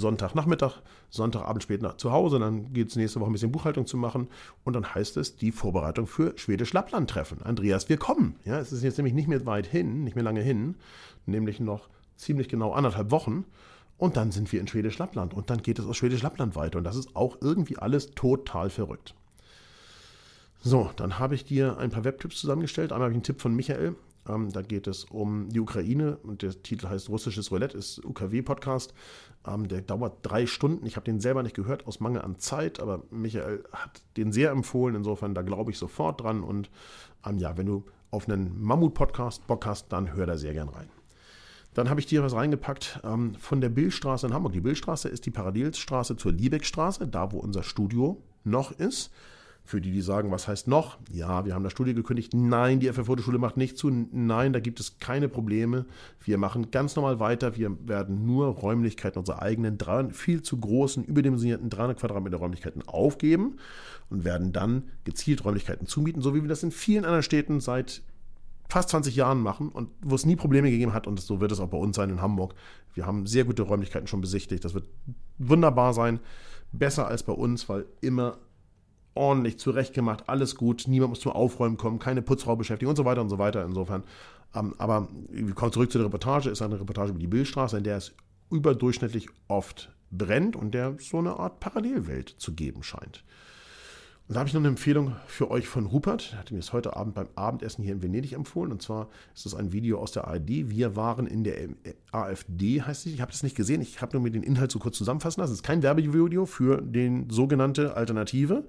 Sonntagnachmittag, 0.00 0.80
Sonntagabend 1.10 1.62
spät 1.62 1.82
nach, 1.82 1.96
zu 1.96 2.10
Hause, 2.10 2.38
dann 2.38 2.72
geht 2.72 2.88
es 2.88 2.96
nächste 2.96 3.20
Woche 3.20 3.30
ein 3.30 3.32
bisschen 3.32 3.52
Buchhaltung 3.52 3.86
zu 3.86 3.96
machen 3.96 4.28
und 4.64 4.74
dann 4.74 4.94
heißt 4.94 5.16
es 5.16 5.36
die 5.36 5.52
Vorbereitung 5.52 6.06
für 6.06 6.36
Schwedisch-Lappland-Treffen. 6.36 7.42
Andreas, 7.42 7.88
wir 7.88 7.96
kommen. 7.96 8.36
Ja, 8.44 8.58
es 8.58 8.72
ist 8.72 8.82
jetzt 8.82 8.98
nämlich 8.98 9.14
nicht 9.14 9.28
mehr 9.28 9.44
weit 9.46 9.66
hin, 9.66 10.02
nicht 10.02 10.16
mehr 10.16 10.24
lange 10.24 10.40
hin, 10.40 10.76
nämlich 11.26 11.60
noch 11.60 11.88
ziemlich 12.16 12.48
genau 12.48 12.72
anderthalb 12.72 13.10
Wochen 13.10 13.44
und 13.96 14.16
dann 14.16 14.32
sind 14.32 14.50
wir 14.50 14.60
in 14.60 14.66
Schwedisch-Lappland 14.66 15.34
und 15.34 15.50
dann 15.50 15.62
geht 15.62 15.78
es 15.78 15.86
aus 15.86 15.96
Schwedisch-Lappland 15.96 16.56
weiter 16.56 16.78
und 16.78 16.84
das 16.84 16.96
ist 16.96 17.14
auch 17.14 17.36
irgendwie 17.40 17.78
alles 17.78 18.10
total 18.14 18.70
verrückt. 18.70 19.14
So, 20.62 20.90
dann 20.96 21.18
habe 21.18 21.34
ich 21.34 21.44
dir 21.44 21.78
ein 21.78 21.90
paar 21.90 22.04
Webtipps 22.04 22.36
zusammengestellt. 22.36 22.92
Einmal 22.92 23.06
habe 23.06 23.12
ich 23.12 23.16
einen 23.16 23.22
Tipp 23.22 23.40
von 23.40 23.54
Michael, 23.54 23.94
ähm, 24.28 24.50
da 24.52 24.62
geht 24.62 24.86
es 24.86 25.04
um 25.04 25.48
die 25.48 25.60
Ukraine 25.60 26.18
und 26.18 26.42
der 26.42 26.62
Titel 26.62 26.88
heißt 26.88 27.08
Russisches 27.08 27.50
Roulette, 27.50 27.76
ist 27.76 28.04
UKW-Podcast. 28.04 28.94
Ähm, 29.46 29.68
der 29.68 29.80
dauert 29.82 30.18
drei 30.22 30.46
Stunden. 30.46 30.84
Ich 30.86 30.96
habe 30.96 31.04
den 31.04 31.20
selber 31.20 31.42
nicht 31.42 31.56
gehört 31.56 31.86
aus 31.86 32.00
Mangel 32.00 32.22
an 32.22 32.38
Zeit, 32.38 32.80
aber 32.80 33.02
Michael 33.10 33.64
hat 33.72 34.02
den 34.16 34.32
sehr 34.32 34.50
empfohlen. 34.50 34.94
Insofern, 34.94 35.34
da 35.34 35.42
glaube 35.42 35.70
ich 35.70 35.78
sofort 35.78 36.20
dran. 36.20 36.42
Und 36.42 36.70
ähm, 37.26 37.38
ja, 37.38 37.56
wenn 37.56 37.66
du 37.66 37.84
auf 38.10 38.28
einen 38.28 38.60
Mammut-Podcast 38.62 39.46
Bock 39.46 39.66
hast, 39.66 39.92
dann 39.92 40.14
hör 40.14 40.26
da 40.26 40.36
sehr 40.36 40.52
gern 40.52 40.68
rein. 40.68 40.88
Dann 41.74 41.88
habe 41.88 42.00
ich 42.00 42.06
dir 42.06 42.22
was 42.22 42.34
reingepackt 42.34 43.00
ähm, 43.04 43.34
von 43.36 43.60
der 43.60 43.68
Billstraße 43.68 44.26
in 44.26 44.34
Hamburg. 44.34 44.52
Die 44.52 44.60
Billstraße 44.60 45.08
ist 45.08 45.24
die 45.24 45.30
Parallelstraße 45.30 46.16
zur 46.16 46.32
Liebeckstraße, 46.32 47.06
da 47.06 47.32
wo 47.32 47.38
unser 47.38 47.62
Studio 47.62 48.20
noch 48.44 48.72
ist. 48.72 49.12
Für 49.70 49.80
die, 49.80 49.92
die 49.92 50.00
sagen, 50.00 50.32
was 50.32 50.48
heißt 50.48 50.66
noch? 50.66 50.98
Ja, 51.12 51.44
wir 51.44 51.54
haben 51.54 51.62
das 51.62 51.70
Studio 51.70 51.94
gekündigt. 51.94 52.34
Nein, 52.34 52.80
die 52.80 52.88
FF-Fotoschule 52.88 53.38
macht 53.38 53.56
nicht 53.56 53.78
zu. 53.78 53.88
Nein, 53.88 54.52
da 54.52 54.58
gibt 54.58 54.80
es 54.80 54.98
keine 54.98 55.28
Probleme. 55.28 55.86
Wir 56.24 56.38
machen 56.38 56.72
ganz 56.72 56.96
normal 56.96 57.20
weiter. 57.20 57.56
Wir 57.56 57.76
werden 57.86 58.26
nur 58.26 58.48
Räumlichkeiten, 58.48 59.20
unsere 59.20 59.42
eigenen, 59.42 59.78
viel 60.10 60.42
zu 60.42 60.58
großen, 60.58 61.04
überdimensionierten 61.04 61.70
300 61.70 62.00
Quadratmeter 62.00 62.38
Räumlichkeiten 62.38 62.82
aufgeben 62.88 63.58
und 64.08 64.24
werden 64.24 64.52
dann 64.52 64.90
gezielt 65.04 65.44
Räumlichkeiten 65.44 65.86
zumieten, 65.86 66.20
so 66.20 66.34
wie 66.34 66.42
wir 66.42 66.48
das 66.48 66.64
in 66.64 66.72
vielen 66.72 67.04
anderen 67.04 67.22
Städten 67.22 67.60
seit 67.60 68.02
fast 68.68 68.88
20 68.88 69.14
Jahren 69.14 69.40
machen 69.40 69.68
und 69.68 69.90
wo 70.02 70.16
es 70.16 70.26
nie 70.26 70.34
Probleme 70.34 70.68
gegeben 70.68 70.94
hat 70.94 71.06
und 71.06 71.20
so 71.20 71.40
wird 71.40 71.52
es 71.52 71.60
auch 71.60 71.68
bei 71.68 71.78
uns 71.78 71.94
sein 71.94 72.10
in 72.10 72.20
Hamburg. 72.20 72.56
Wir 72.92 73.06
haben 73.06 73.24
sehr 73.24 73.44
gute 73.44 73.62
Räumlichkeiten 73.62 74.08
schon 74.08 74.20
besichtigt. 74.20 74.64
Das 74.64 74.74
wird 74.74 74.86
wunderbar 75.38 75.94
sein. 75.94 76.18
Besser 76.72 77.06
als 77.06 77.22
bei 77.22 77.32
uns, 77.32 77.68
weil 77.68 77.86
immer 78.00 78.36
ordentlich 79.20 79.58
zurechtgemacht, 79.58 80.28
alles 80.28 80.56
gut, 80.56 80.84
niemand 80.88 81.10
muss 81.10 81.20
zum 81.20 81.32
Aufräumen 81.32 81.76
kommen, 81.76 81.98
keine 81.98 82.22
Putzfrau 82.22 82.56
beschäftigen 82.56 82.88
und 82.88 82.96
so 82.96 83.04
weiter 83.04 83.20
und 83.20 83.28
so 83.28 83.38
weiter. 83.38 83.62
Insofern, 83.64 84.02
ähm, 84.54 84.74
aber 84.78 85.08
wir 85.28 85.54
kommen 85.54 85.72
zurück 85.72 85.92
zu 85.92 85.98
der 85.98 86.06
Reportage, 86.06 86.48
ist 86.48 86.62
eine 86.62 86.80
Reportage 86.80 87.10
über 87.10 87.18
die 87.18 87.26
Bildstraße, 87.26 87.76
in 87.76 87.84
der 87.84 87.98
es 87.98 88.12
überdurchschnittlich 88.50 89.28
oft 89.46 89.92
brennt 90.10 90.56
und 90.56 90.72
der 90.72 90.96
so 90.98 91.18
eine 91.18 91.38
Art 91.38 91.60
Parallelwelt 91.60 92.30
zu 92.30 92.54
geben 92.54 92.82
scheint. 92.82 93.22
Und 94.26 94.34
da 94.34 94.40
habe 94.40 94.48
ich 94.48 94.54
noch 94.54 94.60
eine 94.60 94.68
Empfehlung 94.68 95.16
für 95.26 95.50
euch 95.50 95.66
von 95.66 95.86
Rupert. 95.86 96.30
Er 96.32 96.38
hat 96.38 96.52
mir 96.52 96.58
das 96.58 96.72
heute 96.72 96.96
Abend 96.96 97.14
beim 97.14 97.28
Abendessen 97.34 97.82
hier 97.82 97.92
in 97.92 98.00
Venedig 98.00 98.32
empfohlen. 98.32 98.70
Und 98.70 98.80
zwar 98.80 99.08
ist 99.34 99.44
es 99.44 99.56
ein 99.56 99.72
Video 99.72 99.98
aus 99.98 100.12
der 100.12 100.28
ARD. 100.28 100.70
Wir 100.70 100.94
waren 100.94 101.26
in 101.26 101.42
der 101.42 101.56
AfD, 102.12 102.80
heißt 102.80 103.06
es. 103.06 103.12
Ich 103.12 103.20
habe 103.20 103.32
das 103.32 103.42
nicht 103.42 103.56
gesehen. 103.56 103.82
Ich 103.82 104.00
habe 104.00 104.12
nur 104.12 104.22
mir 104.22 104.30
den 104.30 104.44
Inhalt 104.44 104.70
so 104.70 104.78
kurz 104.78 104.96
zusammenfassen 104.96 105.40
lassen. 105.40 105.52
Es 105.52 105.58
ist 105.58 105.64
kein 105.64 105.82
Werbevideo 105.82 106.46
für 106.46 106.80
den 106.80 107.28
sogenannte 107.28 107.96
Alternative, 107.96 108.62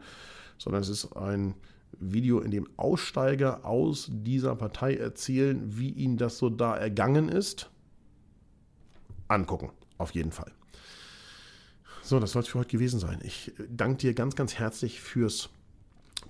sondern 0.58 0.82
es 0.82 0.90
ist 0.90 1.16
ein 1.16 1.56
Video, 2.00 2.40
in 2.40 2.52
dem 2.52 2.68
Aussteiger 2.78 3.66
aus 3.66 4.08
dieser 4.10 4.56
Partei 4.56 4.96
erzählen, 4.96 5.78
wie 5.78 5.90
ihnen 5.90 6.18
das 6.18 6.38
so 6.38 6.50
da 6.50 6.76
ergangen 6.76 7.30
ist. 7.30 7.70
Angucken, 9.28 9.72
auf 9.98 10.12
jeden 10.12 10.32
Fall. 10.32 10.52
So, 12.02 12.20
das 12.20 12.32
soll 12.32 12.42
es 12.42 12.48
für 12.48 12.60
heute 12.60 12.70
gewesen 12.70 13.00
sein. 13.00 13.20
Ich 13.24 13.52
danke 13.70 13.98
dir 13.98 14.14
ganz, 14.14 14.36
ganz 14.36 14.56
herzlich 14.56 15.00
fürs 15.00 15.50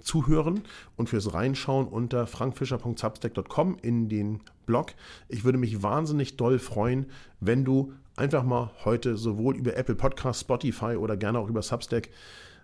Zuhören 0.01 0.61
und 0.95 1.09
fürs 1.09 1.33
Reinschauen 1.33 1.87
unter 1.87 2.27
frankfischer.substack.com 2.27 3.77
in 3.81 4.09
den 4.09 4.41
Blog. 4.65 4.93
Ich 5.27 5.43
würde 5.43 5.57
mich 5.57 5.83
wahnsinnig 5.83 6.37
doll 6.37 6.59
freuen, 6.59 7.07
wenn 7.39 7.65
du 7.65 7.93
einfach 8.15 8.43
mal 8.43 8.71
heute 8.83 9.17
sowohl 9.17 9.57
über 9.57 9.75
Apple 9.75 9.95
Podcast, 9.95 10.41
Spotify 10.41 10.95
oder 10.95 11.17
gerne 11.17 11.39
auch 11.39 11.49
über 11.49 11.61
Substack 11.61 12.09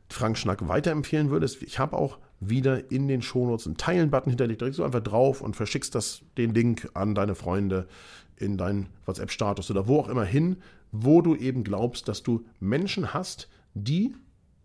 Frank 0.10 0.38
Schnack 0.38 0.68
weiterempfehlen 0.68 1.30
würdest. 1.30 1.62
Ich 1.64 1.80
habe 1.80 1.98
auch 1.98 2.18
wieder 2.40 2.92
in 2.92 3.08
den 3.08 3.22
Shownotes 3.22 3.66
einen 3.66 3.78
Teilen-Button 3.78 4.30
hinterlegt. 4.30 4.62
Drückst 4.62 4.80
du 4.80 4.84
einfach 4.84 5.02
drauf 5.02 5.42
und 5.42 5.56
verschickst 5.56 5.96
das, 5.96 6.22
den 6.38 6.54
Link 6.54 6.90
an 6.94 7.16
deine 7.16 7.36
Freunde 7.36 7.88
in 8.36 8.58
deinen 8.58 8.88
WhatsApp-Status 9.06 9.72
oder 9.72 9.88
wo 9.88 10.00
auch 10.00 10.10
immer 10.10 10.24
hin, 10.24 10.58
wo 10.92 11.22
du 11.22 11.36
eben 11.36 11.64
glaubst, 11.64 12.08
dass 12.08 12.24
du 12.24 12.46
Menschen 12.60 13.14
hast, 13.14 13.50
die, 13.74 14.16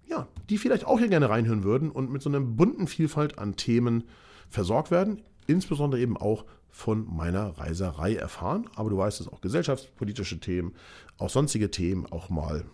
ja, 0.06 0.28
die 0.50 0.58
vielleicht 0.58 0.86
auch 0.86 0.98
hier 0.98 1.08
gerne 1.08 1.30
reinhören 1.30 1.64
würden 1.64 1.90
und 1.90 2.10
mit 2.10 2.22
so 2.22 2.28
einer 2.28 2.40
bunten 2.40 2.86
Vielfalt 2.86 3.38
an 3.38 3.56
Themen 3.56 4.04
versorgt 4.48 4.90
werden, 4.90 5.22
insbesondere 5.46 6.00
eben 6.00 6.16
auch 6.16 6.44
von 6.70 7.06
meiner 7.14 7.58
Reiserei 7.58 8.14
erfahren. 8.14 8.68
Aber 8.76 8.90
du 8.90 8.98
weißt 8.98 9.20
es 9.20 9.28
auch 9.28 9.40
gesellschaftspolitische 9.40 10.40
Themen, 10.40 10.74
auch 11.18 11.30
sonstige 11.30 11.70
Themen, 11.70 12.06
auch 12.06 12.28
mal, 12.28 12.64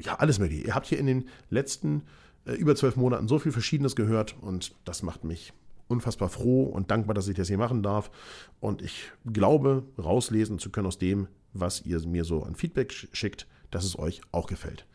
ja, 0.00 0.16
alles 0.16 0.38
mögliche. 0.38 0.66
Ihr 0.66 0.74
habt 0.74 0.86
hier 0.86 0.98
in 0.98 1.06
den 1.06 1.28
letzten 1.50 2.02
äh, 2.44 2.52
über 2.52 2.74
zwölf 2.76 2.96
Monaten 2.96 3.28
so 3.28 3.38
viel 3.38 3.52
Verschiedenes 3.52 3.96
gehört 3.96 4.36
und 4.40 4.74
das 4.84 5.02
macht 5.02 5.24
mich 5.24 5.52
unfassbar 5.88 6.28
froh 6.28 6.64
und 6.64 6.90
dankbar, 6.90 7.14
dass 7.14 7.28
ich 7.28 7.36
das 7.36 7.48
hier 7.48 7.58
machen 7.58 7.82
darf. 7.82 8.10
Und 8.60 8.82
ich 8.82 9.10
glaube, 9.24 9.84
rauslesen 9.98 10.58
zu 10.58 10.70
können 10.70 10.86
aus 10.86 10.98
dem, 10.98 11.28
was 11.52 11.84
ihr 11.84 12.06
mir 12.06 12.24
so 12.24 12.42
an 12.42 12.54
Feedback 12.54 12.92
schickt, 13.12 13.46
dass 13.70 13.84
es 13.84 13.98
euch 13.98 14.20
auch 14.30 14.46
gefällt. 14.46 14.86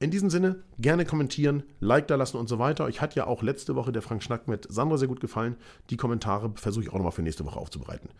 In 0.00 0.10
diesem 0.10 0.30
Sinne, 0.30 0.62
gerne 0.78 1.04
kommentieren, 1.04 1.64
Like 1.80 2.06
da 2.06 2.14
lassen 2.14 2.36
und 2.36 2.48
so 2.48 2.58
weiter. 2.58 2.84
Euch 2.84 3.00
hat 3.00 3.16
ja 3.16 3.26
auch 3.26 3.42
letzte 3.42 3.74
Woche 3.74 3.90
der 3.90 4.00
Frank 4.00 4.22
Schnack 4.22 4.46
mit 4.46 4.66
Sandra 4.70 4.96
sehr 4.96 5.08
gut 5.08 5.20
gefallen. 5.20 5.56
Die 5.90 5.96
Kommentare 5.96 6.52
versuche 6.54 6.84
ich 6.84 6.90
auch 6.90 6.94
nochmal 6.94 7.12
für 7.12 7.22
nächste 7.22 7.44
Woche 7.44 7.58
aufzubereiten. 7.58 8.10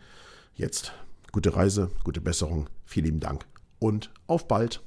Jetzt 0.55 0.93
gute 1.31 1.55
Reise, 1.55 1.89
gute 2.03 2.21
Besserung, 2.21 2.69
vielen 2.85 3.05
lieben 3.05 3.19
Dank 3.21 3.45
und 3.79 4.11
auf 4.27 4.47
bald. 4.47 4.81